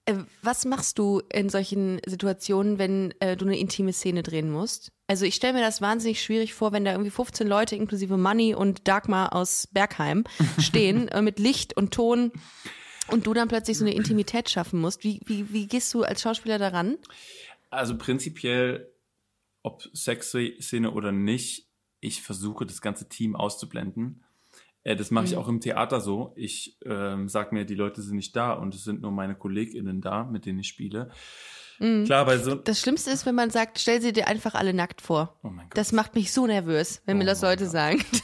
[0.05, 4.91] Äh, Was machst du in solchen Situationen, wenn äh, du eine intime Szene drehen musst?
[5.09, 8.53] Also ich stelle mir das wahnsinnig schwierig vor, wenn da irgendwie 15 Leute inklusive Money
[8.53, 10.23] und Dagmar aus Bergheim
[10.59, 12.31] stehen äh, mit Licht und Ton
[13.07, 15.03] und du dann plötzlich so eine Intimität schaffen musst.
[15.03, 16.99] Wie, wie, wie gehst du als Schauspieler daran?
[17.71, 18.93] Also prinzipiell,
[19.63, 21.65] ob Sexszene oder nicht,
[22.01, 24.23] ich versuche das ganze Team auszublenden.
[24.83, 26.33] Äh, das mache ich auch im Theater so.
[26.35, 30.01] Ich ähm, sag mir, die Leute sind nicht da und es sind nur meine KollegInnen
[30.01, 31.09] da, mit denen ich spiele.
[31.79, 32.55] Klar, bei so.
[32.55, 35.37] Das Schlimmste ist, wenn man sagt, stell sie dir einfach alle nackt vor.
[35.43, 35.77] Oh mein Gott.
[35.77, 37.71] Das macht mich so nervös, wenn mir Oh das mein Leute Gott.
[37.71, 38.05] sagen.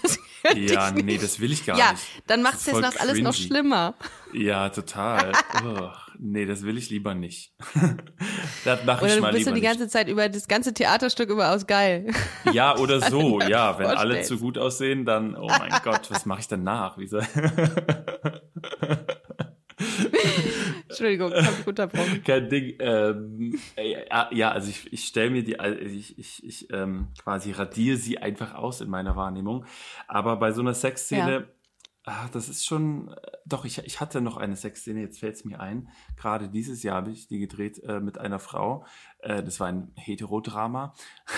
[0.46, 2.04] Das Ja, nee, das will ich gar Ja, nicht.
[2.28, 3.96] dann Das macht es jetzt noch alles noch schlimmer.
[4.32, 5.32] Ja, total.
[5.64, 7.54] Ugh, nee, das will ich lieber nicht.
[8.64, 9.92] das mache ich Oder du mal bist lieber die ganze nicht.
[9.92, 12.12] Zeit über das ganze Theaterstück über aus geil.
[12.52, 13.80] Ja, oder so, mir ja.
[13.80, 17.00] Wenn alle zu gut aussehen, dann, oh mein Gott, was mache ich danach?
[17.00, 17.26] Wie soll
[20.96, 22.24] Entschuldigung, ich hab dich unterbrochen.
[22.24, 22.76] Kein Ding.
[22.80, 27.52] Ähm, äh, ja, also ich, ich stelle mir die, also ich, ich, ich ähm, quasi
[27.52, 29.66] radiere sie einfach aus in meiner Wahrnehmung.
[30.08, 31.48] Aber bei so einer Sexszene,
[32.06, 33.16] ah, das ist schon, äh,
[33.46, 35.90] doch, ich, ich hatte noch eine Sexszene, jetzt fällt es mir ein.
[36.18, 38.86] Gerade dieses Jahr habe ich die gedreht äh, mit einer Frau.
[39.20, 40.94] Äh, das war ein Heterodrama.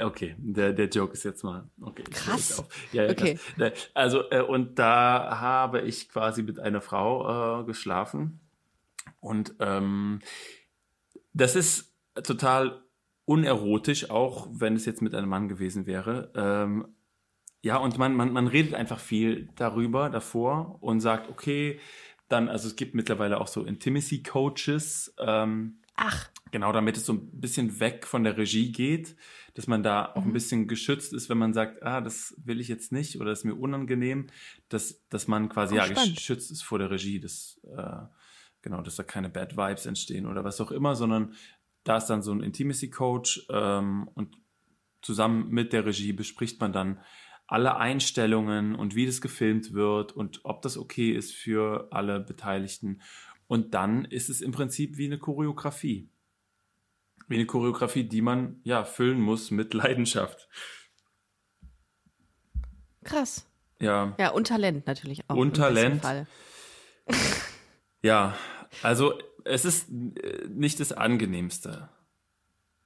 [0.00, 1.68] Okay, der, der Joke ist jetzt mal.
[1.80, 2.62] Okay, Krass.
[2.92, 3.34] Ja, ja, Okay.
[3.34, 3.56] krass.
[3.56, 8.38] Ne, Also, äh, und da habe ich quasi mit einer Frau äh, geschlafen.
[9.20, 10.20] Und ähm,
[11.32, 11.94] das ist
[12.24, 12.82] total
[13.24, 16.32] unerotisch, auch wenn es jetzt mit einem Mann gewesen wäre.
[16.34, 16.88] Ähm,
[17.62, 21.78] ja, und man, man, man redet einfach viel darüber davor und sagt, okay,
[22.28, 27.40] dann, also es gibt mittlerweile auch so Intimacy-Coaches, ähm, Ach, Genau, damit es so ein
[27.40, 29.14] bisschen weg von der Regie geht,
[29.54, 30.30] dass man da auch Mhm.
[30.30, 33.44] ein bisschen geschützt ist, wenn man sagt, ah, das will ich jetzt nicht oder ist
[33.44, 34.26] mir unangenehm,
[34.68, 36.16] dass, dass man quasi Oh, ja spannend.
[36.16, 38.02] geschützt ist vor der Regie, dass, äh,
[38.62, 41.34] genau, dass da keine Bad Vibes entstehen oder was auch immer, sondern
[41.84, 44.36] da ist dann so ein Intimacy Coach ähm, und
[45.02, 47.00] zusammen mit der Regie bespricht man dann
[47.46, 53.02] alle Einstellungen und wie das gefilmt wird und ob das okay ist für alle Beteiligten.
[53.48, 56.08] Und dann ist es im Prinzip wie eine Choreografie.
[57.26, 60.48] Wie eine Choreografie, die man ja füllen muss mit Leidenschaft.
[63.02, 63.46] krass.
[63.80, 65.34] Ja, Ja, und Talent natürlich auch.
[65.34, 66.02] Und Talent.
[68.02, 68.36] Ja.
[68.82, 71.88] Also es ist äh, nicht das angenehmste.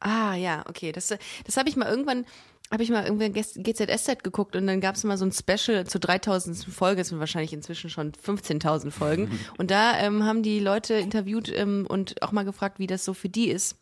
[0.00, 0.92] Ah, ja, okay.
[0.92, 2.26] Das, das habe ich mal irgendwann,
[2.70, 6.00] habe ich mal irgendwann GZSZ geguckt und dann gab es mal so ein Special zur
[6.00, 6.56] 3000.
[6.64, 9.38] Folge, es sind wahrscheinlich inzwischen schon 15.000 Folgen.
[9.58, 13.14] Und da ähm, haben die Leute interviewt ähm, und auch mal gefragt, wie das so
[13.14, 13.76] für die ist,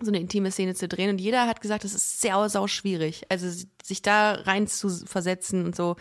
[0.00, 1.10] so eine intime Szene zu drehen.
[1.10, 3.24] Und jeder hat gesagt, das ist sehr, sau schwierig.
[3.30, 3.48] Also
[3.82, 5.96] sich da rein zu versetzen und so.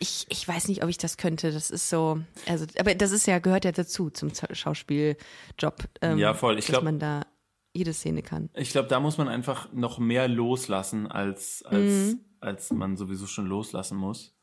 [0.00, 1.52] Ich, ich weiß nicht, ob ich das könnte.
[1.52, 5.84] Das ist so, also, aber das ist ja, gehört ja dazu zum Schauspieljob.
[6.02, 6.58] Ähm, Ja, voll.
[6.58, 7.26] Ich dass glaub- man da
[7.72, 8.50] jede Szene kann.
[8.54, 13.46] Ich glaube, da muss man einfach noch mehr loslassen, als, als, als man sowieso schon
[13.46, 14.34] loslassen muss.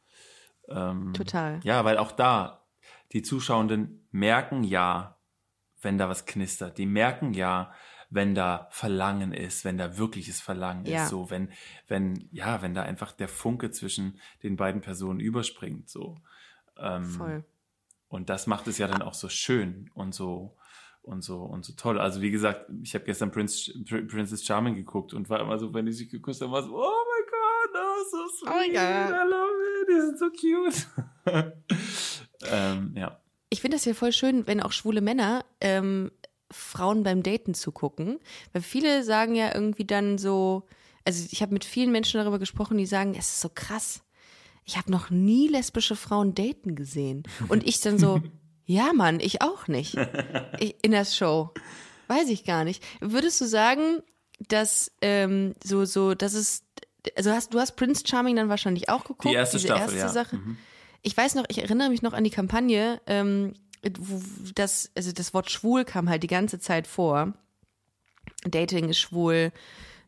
[0.69, 1.59] Ähm, Total.
[1.63, 2.65] Ja, weil auch da,
[3.11, 5.19] die Zuschauenden merken ja,
[5.81, 6.77] wenn da was knistert.
[6.77, 7.73] Die merken ja,
[8.09, 11.03] wenn da Verlangen ist, wenn da wirkliches Verlangen Ja.
[11.03, 11.49] ist, so, wenn,
[11.87, 16.17] wenn, ja, wenn da einfach der Funke zwischen den beiden Personen überspringt, so.
[16.77, 17.43] Ähm, Voll.
[18.07, 20.55] Und das macht es ja dann auch so schön und so
[21.01, 21.99] und so und so toll.
[21.99, 25.73] Also wie gesagt, ich habe gestern Prince, Pr- Princess Charming geguckt und war immer so,
[25.73, 29.13] wenn die sich geküsst haben, war so, oh mein Gott, oh, so sweet, Oh.
[29.13, 29.51] I love
[29.81, 30.87] it, die sind so cute.
[32.51, 33.19] ähm, ja.
[33.49, 36.11] Ich finde das ja voll schön, wenn auch schwule Männer ähm,
[36.55, 38.19] Frauen beim Daten zugucken.
[38.53, 40.63] Weil viele sagen ja irgendwie dann so,
[41.03, 44.01] also ich habe mit vielen Menschen darüber gesprochen, die sagen, es ist so krass.
[44.65, 47.23] Ich habe noch nie lesbische Frauen daten gesehen.
[47.49, 48.21] Und ich dann so,
[48.65, 49.95] ja Mann, ich auch nicht.
[50.59, 51.51] Ich, in der Show.
[52.07, 52.83] Weiß ich gar nicht.
[53.01, 54.01] Würdest du sagen,
[54.47, 56.65] dass ähm, so, so, das ist,
[57.15, 59.25] also hast, du hast Prince Charming dann wahrscheinlich auch geguckt?
[59.25, 60.09] Die erste diese Staffel, erste ja.
[60.09, 60.37] Sache.
[60.37, 60.57] Mhm.
[61.03, 63.53] Ich weiß noch, ich erinnere mich noch an die Kampagne, ähm,
[64.55, 67.33] das, also das Wort schwul kam halt die ganze Zeit vor.
[68.43, 69.51] Dating ist schwul,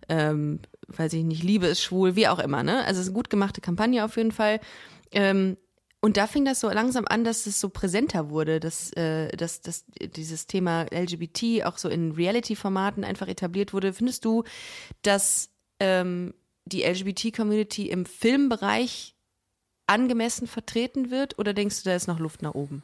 [0.09, 2.83] ähm, weiß ich nicht, Liebe ist schwul, wie auch immer, ne?
[2.85, 4.59] Also es ist eine gut gemachte Kampagne auf jeden Fall.
[5.11, 5.57] Ähm,
[5.99, 9.61] Und da fing das so langsam an, dass es so präsenter wurde, dass, äh, dass,
[9.61, 13.93] dass dieses Thema LGBT auch so in Reality-Formaten einfach etabliert wurde.
[13.93, 14.43] Findest du,
[15.01, 15.49] dass
[15.79, 16.33] ähm,
[16.65, 19.15] die LGBT-Community im Filmbereich
[19.87, 22.83] angemessen vertreten wird oder denkst du, da ist noch Luft nach oben?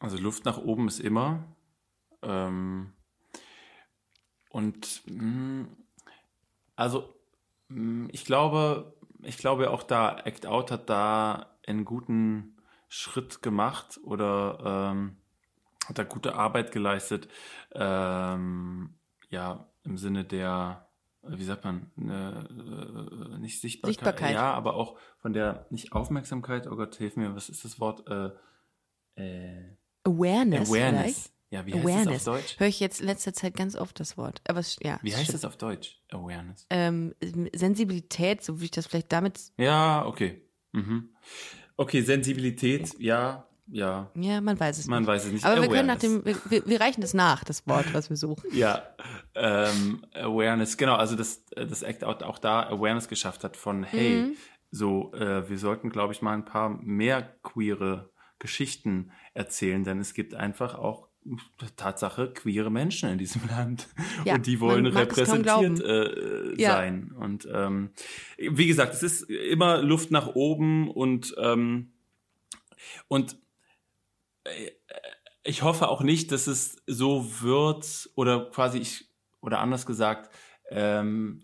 [0.00, 1.44] Also Luft nach oben ist immer.
[2.22, 2.92] Ähm,
[4.50, 5.76] und mh, mm,
[6.76, 7.14] also
[7.68, 12.56] mh, mm, ich glaube, ich glaube auch da, Act Out hat da einen guten
[12.88, 15.16] Schritt gemacht oder ähm,
[15.86, 17.28] hat da gute Arbeit geleistet.
[17.72, 18.94] Ähm,
[19.30, 20.88] ja, im Sinne der,
[21.22, 26.76] wie sagt man, äh, nicht Sichtbarkeit, Sichtbarkeit, ja, aber auch von der, nicht Aufmerksamkeit, oh
[26.76, 28.06] Gott, hilf mir, was ist das Wort?
[28.08, 28.30] Äh,
[29.16, 29.76] äh,
[30.08, 30.68] Awareness.
[30.70, 31.02] Awareness.
[31.02, 31.32] Vielleicht?
[31.50, 32.24] Ja, wie heißt Awareness.
[32.24, 32.60] das auf Deutsch?
[32.60, 34.42] Höre ich jetzt in letzter Zeit ganz oft das Wort.
[34.46, 34.98] Aber es, ja.
[35.02, 35.34] Wie heißt stimmt.
[35.34, 35.98] das auf Deutsch?
[36.10, 36.66] Awareness.
[36.70, 37.14] Ähm,
[37.54, 39.40] Sensibilität, so wie ich das vielleicht damit.
[39.56, 40.42] Ja, okay.
[40.72, 41.10] Mhm.
[41.76, 44.10] Okay, Sensibilität, ja, ja.
[44.14, 45.08] Ja, man weiß es Man nicht.
[45.08, 45.44] weiß es nicht.
[45.44, 46.24] Aber wir können nach Awareness.
[46.24, 48.42] dem, wir, wir, wir reichen das nach, das Wort, was wir suchen.
[48.54, 48.82] Ja,
[49.34, 54.22] ähm, Awareness, genau, also dass das Act Out auch da Awareness geschafft hat von, hey,
[54.22, 54.36] Mhm.
[54.70, 60.14] so, äh, wir sollten, glaube ich, mal ein paar mehr queere Geschichten erzählen, denn es
[60.14, 61.08] gibt einfach auch
[61.76, 63.88] Tatsache queere Menschen in diesem Land.
[64.24, 66.72] Ja, und die wollen repräsentiert äh, Ja.
[66.72, 67.12] sein.
[67.12, 67.90] Und ähm,
[68.38, 71.92] wie gesagt es ist immer Luft nach oben und ähm,
[73.08, 73.36] und
[74.44, 74.70] äh,
[75.42, 79.08] ich hoffe auch nicht, dass es so wird oder quasi ich
[79.40, 80.30] oder anders gesagt,
[80.70, 81.42] ähm,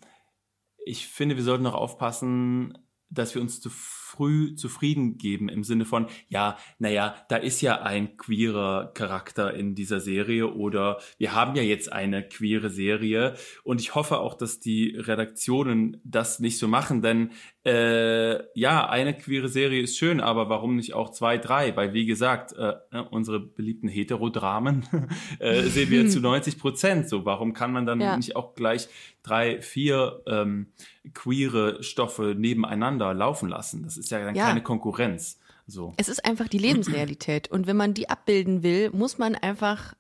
[0.85, 2.77] ich finde, wir sollten noch aufpassen,
[3.09, 3.71] dass wir uns zu
[4.15, 9.75] früh zufrieden geben im Sinne von, ja, naja, da ist ja ein queerer Charakter in
[9.75, 13.35] dieser Serie oder wir haben ja jetzt eine queere Serie.
[13.65, 17.33] Und ich hoffe auch, dass die Redaktionen das nicht so machen, denn
[17.65, 21.75] äh, ja, eine queere Serie ist schön, aber warum nicht auch zwei, drei?
[21.77, 22.75] Weil wie gesagt, äh,
[23.11, 24.85] unsere beliebten Heterodramen
[25.39, 27.09] äh, sehen wir zu 90 Prozent.
[27.09, 28.17] So, warum kann man dann Ja.
[28.17, 28.89] nicht auch gleich
[29.23, 30.67] drei, vier ähm,
[31.15, 33.83] queere Stoffe nebeneinander laufen lassen?
[33.83, 34.47] Das ist ja dann Ja.
[34.47, 35.39] keine Konkurrenz.
[35.67, 35.95] So.
[35.97, 37.51] Es ist einfach die Lebensrealität.
[37.51, 39.95] Und wenn man die abbilden will, muss man einfach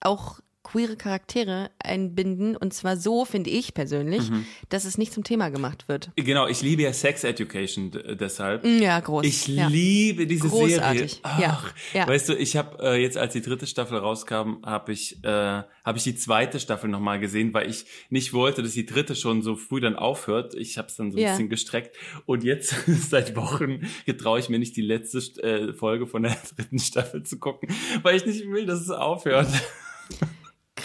[0.00, 2.54] auch queere Charaktere einbinden.
[2.56, 4.44] Und zwar so, finde ich persönlich, Mhm.
[4.68, 6.10] dass es nicht zum Thema gemacht wird.
[6.16, 7.90] Genau, ich liebe ja Sex Education
[8.20, 8.64] deshalb.
[8.66, 9.24] Ja, groß.
[9.26, 9.68] Ich ja.
[9.68, 11.20] liebe diese Großartig.
[11.24, 11.40] Serie.
[11.42, 12.06] Ja, Ach, ja.
[12.06, 15.96] Weißt du, ich habe äh, jetzt, als die dritte Staffel rauskam, habe ich, äh, hab
[15.96, 19.56] ich die zweite Staffel nochmal gesehen, weil ich nicht wollte, dass die dritte schon so
[19.56, 20.54] früh dann aufhört.
[20.54, 21.30] Ich habe es dann so ein Ja.
[21.30, 21.96] bisschen gestreckt.
[22.26, 22.74] Und jetzt,
[23.10, 27.38] seit Wochen, getraue ich mir nicht, die letzte äh, Folge von der dritten Staffel zu
[27.38, 27.70] gucken,
[28.02, 29.48] weil ich nicht will, dass es aufhört.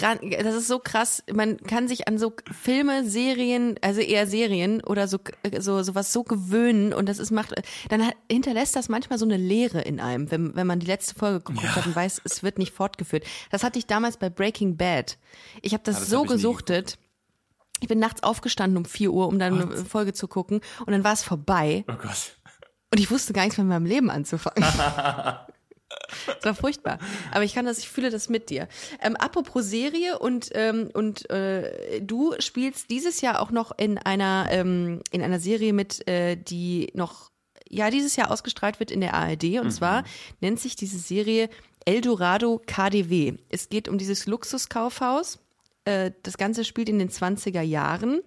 [0.01, 1.23] Das ist so krass.
[1.31, 5.19] Man kann sich an so Filme, Serien, also eher Serien oder so,
[5.59, 7.53] so sowas so gewöhnen und das ist macht,
[7.89, 11.15] dann hat, hinterlässt das manchmal so eine Leere in einem, wenn, wenn man die letzte
[11.15, 11.75] Folge geguckt Ja.
[11.75, 13.23] hat und weiß, es wird nicht fortgeführt.
[13.51, 15.17] Das hatte ich damals bei Breaking Bad.
[15.61, 16.97] Ich habe das, Ah, das so hab gesuchtet.
[17.81, 21.03] Ich bin nachts aufgestanden um 4 Uhr, um dann eine Folge zu gucken und dann
[21.03, 22.37] war es vorbei Oh Gott.
[22.91, 24.63] und ich wusste gar nichts mit meinem Leben anzufangen.
[26.27, 26.99] Das war furchtbar.
[27.31, 28.67] Aber ich kann das, ich fühle das mit dir.
[29.01, 34.47] Ähm, apropos Serie und, ähm, und äh, du spielst dieses Jahr auch noch in einer,
[34.51, 37.31] ähm, in einer Serie mit, äh, die noch,
[37.69, 39.59] ja, dieses Jahr ausgestrahlt wird in der ARD.
[39.59, 40.03] Und zwar
[40.41, 41.49] nennt sich diese Serie
[41.85, 43.33] Eldorado KDW.
[43.49, 45.39] Es geht um dieses Luxuskaufhaus.
[45.85, 48.21] Äh, das Ganze spielt in den 20er Jahren.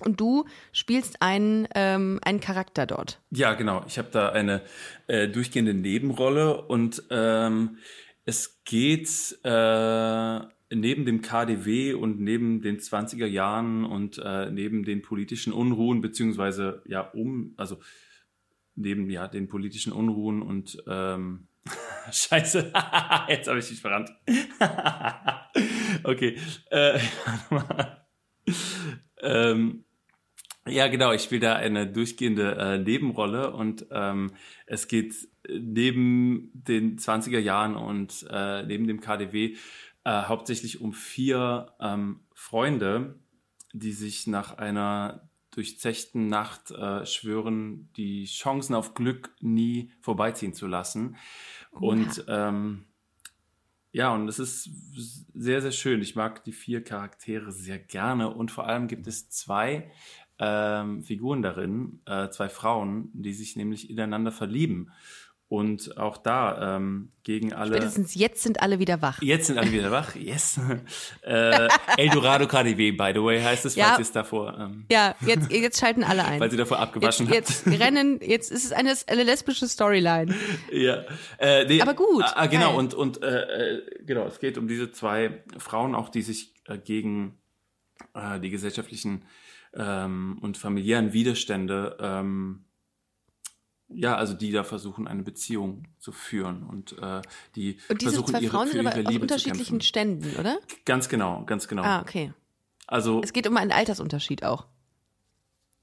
[0.00, 3.20] Und du spielst einen, ähm, einen Charakter dort.
[3.30, 3.84] Ja, genau.
[3.86, 4.62] Ich habe da eine
[5.06, 7.78] äh, durchgehende Nebenrolle und ähm,
[8.24, 10.40] es geht äh,
[10.72, 16.82] neben dem KDW und neben den 20er Jahren und äh, neben den politischen Unruhen, beziehungsweise
[16.86, 17.78] ja um, also
[18.76, 21.48] neben ja den politischen Unruhen und ähm,
[22.12, 22.72] Scheiße,
[23.28, 24.10] jetzt habe ich dich verrannt.
[26.04, 26.38] okay.
[26.70, 26.98] Äh,
[29.22, 29.84] ähm,
[30.66, 31.12] ja, genau.
[31.12, 34.32] Ich spiele da eine durchgehende äh, Nebenrolle und ähm,
[34.66, 35.14] es geht
[35.48, 39.56] neben den 20er Jahren und äh, neben dem KDW
[40.04, 43.18] äh, hauptsächlich um vier ähm, Freunde,
[43.72, 50.66] die sich nach einer durchzechten Nacht äh, schwören, die Chancen auf Glück nie vorbeiziehen zu
[50.66, 51.16] lassen.
[51.72, 52.84] Und ähm,
[53.92, 54.70] ja, und es ist
[55.34, 56.00] sehr, sehr schön.
[56.00, 59.90] Ich mag die vier Charaktere sehr gerne und vor allem gibt es zwei
[60.40, 64.90] ähm, Figuren darin, äh, zwei Frauen, die sich nämlich ineinander verlieben.
[65.52, 67.72] Und auch da ähm, gegen alle.
[67.74, 69.20] Spätestens jetzt sind alle wieder wach.
[69.20, 70.60] Jetzt sind alle wieder wach, yes.
[71.22, 71.66] äh,
[71.96, 73.86] Eldorado KDW, by the way, heißt es, Ja.
[73.86, 76.38] falls ihr es davor, ähm, Ja, jetzt, jetzt schalten alle ein.
[76.38, 77.72] falls ihr davor abgewaschen Jetzt, habt.
[77.72, 80.32] jetzt rennen, jetzt ist es eine, eine lesbische Storyline.
[80.72, 81.02] Ja,
[81.38, 82.78] äh, nee, Aber gut, Ah, ah, genau, geil.
[82.78, 86.78] und, und äh, äh, genau, es geht um diese zwei Frauen auch, die sich äh,
[86.78, 87.40] gegen
[88.14, 89.24] äh, die gesellschaftlichen
[89.74, 92.64] ähm, und familiären Widerstände, ähm,
[93.88, 97.22] ja, also die da versuchen, eine Beziehung zu führen und äh,
[97.56, 99.80] die Und diese versuchen, zwei ihre, Frauen sind aber aus Liebe unterschiedlichen.
[99.80, 100.58] Ständen, oder?
[100.84, 101.82] Ganz genau, ganz genau.
[101.82, 102.32] Ah, okay.
[102.86, 104.66] Also Es geht um einen Altersunterschied auch.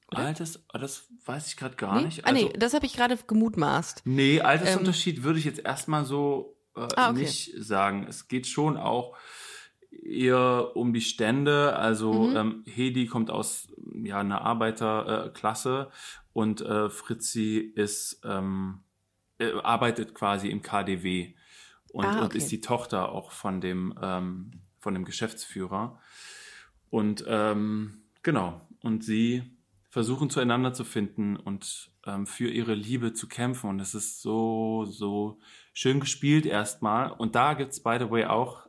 [0.09, 2.05] Alters, ah, das weiß ich gerade gar Nee?
[2.05, 2.25] nicht.
[2.25, 4.03] ah, nee, Also, das habe ich gerade gemutmaßt.
[4.05, 7.19] Nee, Altersunterschied würde ich jetzt erstmal so äh, Ah, okay.
[7.19, 8.05] nicht sagen.
[8.07, 9.17] Es geht schon auch
[10.03, 11.75] eher um die Stände.
[11.75, 12.35] Also Mhm.
[12.35, 13.67] ähm, Hedi kommt aus
[14.03, 15.93] ja einer Arbeiterklasse äh,
[16.33, 18.79] und äh, Fritzi ist ähm,
[19.39, 21.33] äh, arbeitet quasi im KDW
[21.91, 22.37] und, Ah, und okay.
[22.37, 25.99] ist die Tochter auch von dem ähm, von dem Geschäftsführer.
[26.89, 29.43] Und ähm, genau, und sie
[29.89, 33.69] versuchen zueinander zu finden und ähm, für ihre Liebe zu kämpfen.
[33.69, 35.39] Und es ist so, so
[35.73, 37.11] schön gespielt erstmal.
[37.11, 38.66] Und da gibt's by the way, auch,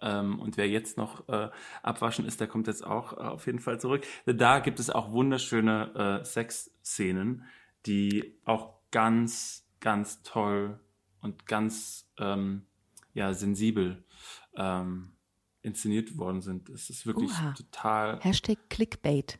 [0.00, 1.48] ähm, und wer jetzt noch äh,
[1.82, 4.06] abwaschen ist, der kommt jetzt auch äh, auf jeden Fall zurück.
[4.26, 7.44] Da gibt es auch wunderschöne äh, Sexszenen,
[7.86, 10.80] die auch ganz, ganz toll
[11.20, 12.66] und ganz ähm,
[13.14, 14.04] ja, sensibel
[14.56, 15.12] ähm,
[15.62, 16.68] inszeniert worden sind.
[16.68, 17.54] Es ist wirklich Oha.
[17.56, 19.38] total, Hashtag Clickbait.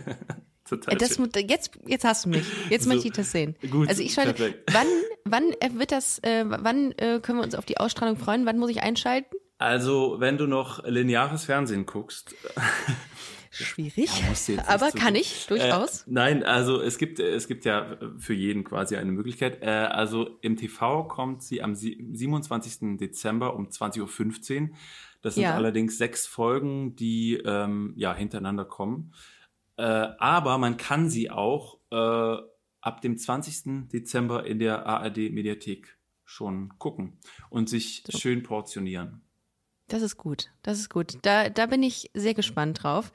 [0.64, 1.18] total Äh, Das,
[1.48, 2.44] jetzt, jetzt hast du mich.
[2.70, 3.56] Jetzt So, möchte ich das sehen.
[3.70, 4.34] gut, also ich schalte.
[4.34, 4.72] perfekt.
[4.72, 4.86] Wann,
[5.24, 6.18] wann äh, wird das?
[6.20, 8.46] Äh, wann äh, können wir uns auf die Ausstrahlung freuen?
[8.46, 9.34] Wann muss ich einschalten?
[9.58, 12.34] Also, wenn du noch lineares Fernsehen guckst,
[13.50, 14.10] Schwierig.
[14.66, 16.02] Aber so- kann ich durchaus.
[16.02, 19.62] Äh, nein, also es gibt es gibt ja für jeden quasi eine Möglichkeit.
[19.62, 22.98] Äh, also im TV kommt sie am sie- 27.
[22.98, 24.76] Dezember um 20.15 Uhr.
[25.22, 25.54] Das sind Ja.
[25.54, 29.14] allerdings sechs Folgen, die ähm, ja hintereinander kommen.
[29.76, 32.36] Äh, aber man kann sie auch äh,
[32.80, 33.88] ab dem 20.
[33.92, 37.18] Dezember in der ARD Mediathek schon gucken
[37.50, 38.18] und sich So.
[38.18, 39.20] schön portionieren.
[39.88, 40.50] Das ist gut.
[40.62, 41.18] Das ist gut.
[41.22, 43.12] Da, da bin ich sehr gespannt drauf.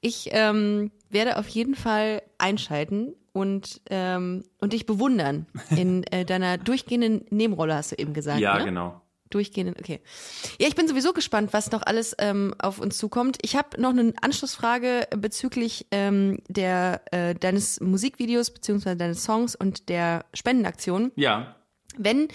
[0.00, 6.58] Ich ähm, werde auf jeden Fall einschalten und, ähm, und dich bewundern in äh, deiner
[6.58, 8.40] durchgehenden Nebenrolle, hast du eben gesagt.
[8.40, 8.64] ja, ne?
[8.64, 9.00] genau.
[9.30, 10.00] Durchgehenden, okay.
[10.58, 13.36] Ja, ich bin sowieso gespannt, was noch alles ähm, auf uns zukommt.
[13.42, 19.90] Ich habe noch eine Anschlussfrage bezüglich ähm, der äh, deines Musikvideos beziehungsweise deines Songs und
[19.90, 21.12] der Spendenaktion.
[21.14, 21.56] Ja,
[21.98, 22.28] Wenn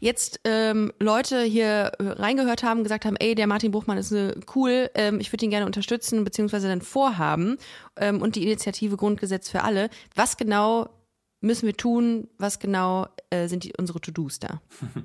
[0.00, 4.34] jetzt ähm, Leute hier äh, reingehört haben, gesagt haben, ey, der Martin Bruchmann ist äh,
[4.54, 7.56] cool, ähm, ich würde ihn gerne unterstützen, beziehungsweise dann vorhaben
[7.96, 10.90] ähm, und die Initiative Grundgesetz für alle, was genau
[11.40, 14.60] müssen wir tun, was genau äh, sind die, unsere To-Dos da?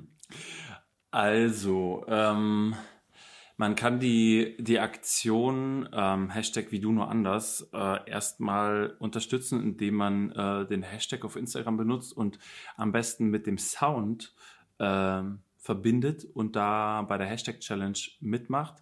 [1.12, 2.76] Also, ähm,
[3.60, 9.96] man kann die, die Aktion ähm, Hashtag wie du nur anders äh, erstmal unterstützen, indem
[9.96, 12.38] man äh, den Hashtag auf Instagram benutzt und
[12.78, 14.34] am besten mit dem Sound
[14.78, 18.76] ähm, verbindet und da bei der Hashtag Challenge mitmacht.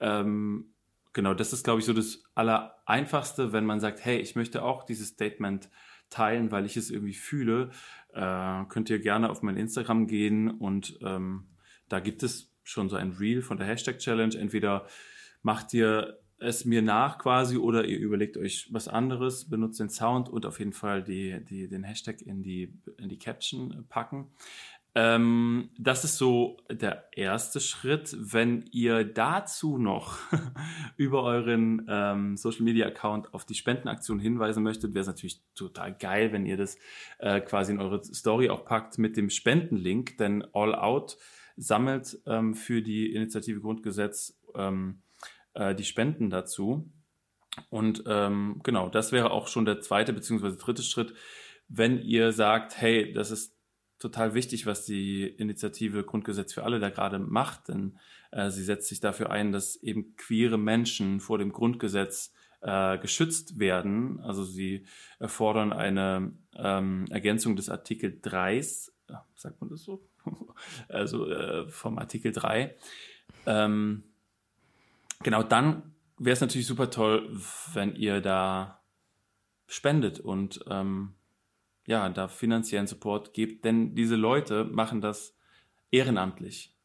[0.00, 0.74] Ähm,
[1.12, 4.84] genau, das ist, glaube ich, so das Allereinfachste, wenn man sagt, hey, ich möchte auch
[4.84, 5.68] dieses Statement
[6.08, 7.70] teilen, weil ich es irgendwie fühle,
[8.12, 11.48] äh, könnt ihr gerne auf mein Instagram gehen und ähm,
[11.88, 14.36] da gibt es schon so ein Reel von der Hashtag Challenge.
[14.36, 14.86] Entweder
[15.42, 20.28] macht ihr es mir nach quasi oder ihr überlegt euch was anderes, benutzt den Sound
[20.28, 24.32] und auf jeden Fall die, die, den Hashtag in die, in die Caption packen.
[24.94, 28.16] Ähm, das ist so der erste Schritt.
[28.18, 30.18] Wenn ihr dazu noch
[30.96, 35.94] über euren ähm, Social Media Account auf die Spendenaktion hinweisen möchtet, wäre es natürlich total
[35.96, 36.76] geil, wenn ihr das
[37.18, 41.18] äh, quasi in eure Story auch packt mit dem Spendenlink, denn All Out
[41.60, 45.02] sammelt ähm, für die Initiative Grundgesetz ähm,
[45.54, 46.90] äh, die Spenden dazu.
[47.68, 51.14] Und ähm, genau, das wäre auch schon der zweite beziehungsweise dritte Schritt,
[51.68, 53.56] wenn ihr sagt, hey, das ist
[53.98, 57.98] total wichtig, was die Initiative Grundgesetz für alle da gerade macht, denn
[58.30, 62.32] äh, sie setzt sich dafür ein, dass eben queere Menschen vor dem Grundgesetz
[62.62, 64.20] äh, geschützt werden.
[64.20, 64.86] Also sie
[65.18, 68.62] äh, fordern eine ähm, Ergänzung des Artikel 3,
[69.34, 70.09] sagt man das so?
[70.88, 72.76] also äh, vom Artikel 3.
[73.46, 74.04] Ähm,
[75.22, 77.30] genau, dann wäre es natürlich super toll,
[77.72, 78.82] wenn ihr da
[79.66, 81.14] spendet und ähm,
[81.86, 85.36] ja, da finanziellen Support gebt, denn diese Leute machen das
[85.90, 86.76] ehrenamtlich.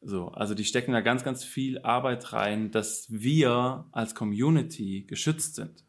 [0.00, 5.54] So, also die stecken da ganz, ganz viel Arbeit rein, dass wir als Community geschützt
[5.54, 5.84] sind.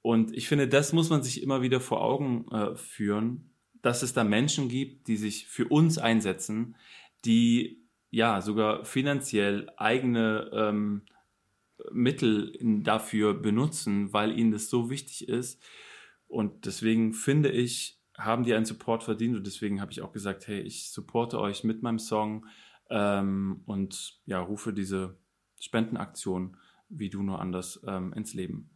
[0.00, 3.50] Und ich finde, das muss man sich immer wieder vor Augen äh, führen,
[3.88, 6.76] dass es da Menschen gibt, die sich für uns einsetzen,
[7.24, 11.06] die ja sogar finanziell eigene ähm,
[11.90, 15.62] Mittel dafür benutzen, weil ihnen das so wichtig ist.
[16.26, 20.46] Und deswegen finde ich, haben die einen Support verdient und deswegen habe ich auch gesagt,
[20.48, 22.44] hey, ich supporte euch mit meinem Song
[22.90, 25.16] ähm, und ja, rufe diese
[25.58, 26.58] Spendenaktion
[26.90, 28.68] wie du nur anders ähm, ins Leben.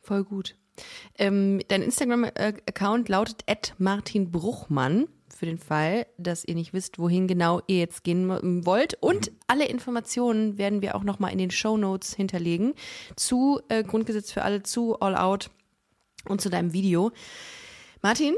[0.00, 0.56] Voll gut.
[1.18, 7.60] Ähm, dein Instagram-Account lautet Martin Bruchmann für den Fall, dass ihr nicht wisst, wohin genau
[7.66, 8.28] ihr jetzt gehen
[8.64, 8.94] wollt.
[9.00, 9.36] Und mhm.
[9.46, 12.74] alle Informationen werden wir auch nochmal in den Show Notes hinterlegen
[13.16, 15.50] zu äh, Grundgesetz für alle, zu All Out
[16.28, 17.12] und zu deinem Video.
[18.02, 18.34] Martin,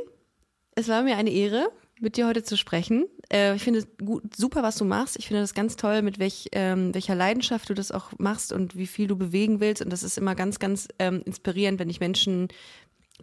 [0.75, 1.71] es war mir eine Ehre,
[2.01, 3.07] mit dir heute zu sprechen.
[3.33, 5.17] Äh, ich finde gut, super, was du machst.
[5.19, 8.77] Ich finde das ganz toll, mit welch, ähm, welcher Leidenschaft du das auch machst und
[8.77, 9.83] wie viel du bewegen willst.
[9.83, 12.49] Und das ist immer ganz, ganz ähm, inspirierend, wenn ich Menschen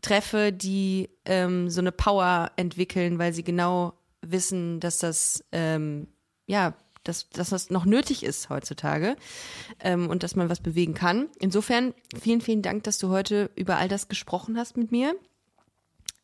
[0.02, 6.08] treffe, die ähm, so eine Power entwickeln, weil sie genau wissen, dass das ähm,
[6.48, 9.16] ja dass, dass das noch nötig ist heutzutage
[9.82, 11.28] ähm, und dass man was bewegen kann.
[11.40, 15.14] Insofern vielen, vielen Dank, dass du heute über all das gesprochen hast mit mir.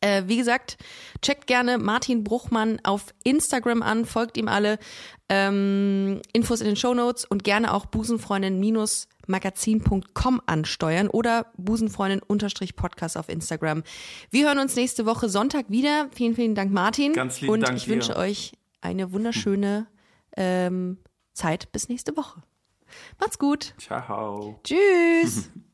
[0.00, 0.76] Äh, wie gesagt,
[1.20, 4.80] checkt gerne Martin Bruchmann auf Instagram an, folgt ihm alle.
[5.28, 13.84] Ähm, Infos in den Show Notes und gerne auch busenfreundin-magazin.com ansteuern oder busenfreundin-podcast auf Instagram.
[14.30, 16.08] Wir hören uns nächste Woche Sonntag wieder.
[16.12, 17.12] Vielen, vielen Dank, Martin.
[17.12, 17.90] Ganz lieben und Dank ich dir.
[17.90, 19.86] wünsche euch eine wunderschöne
[20.36, 20.98] ähm,
[21.32, 22.42] Zeit bis nächste Woche.
[23.20, 23.74] Macht's gut.
[23.78, 24.58] Ciao.
[24.64, 25.50] Tschüss.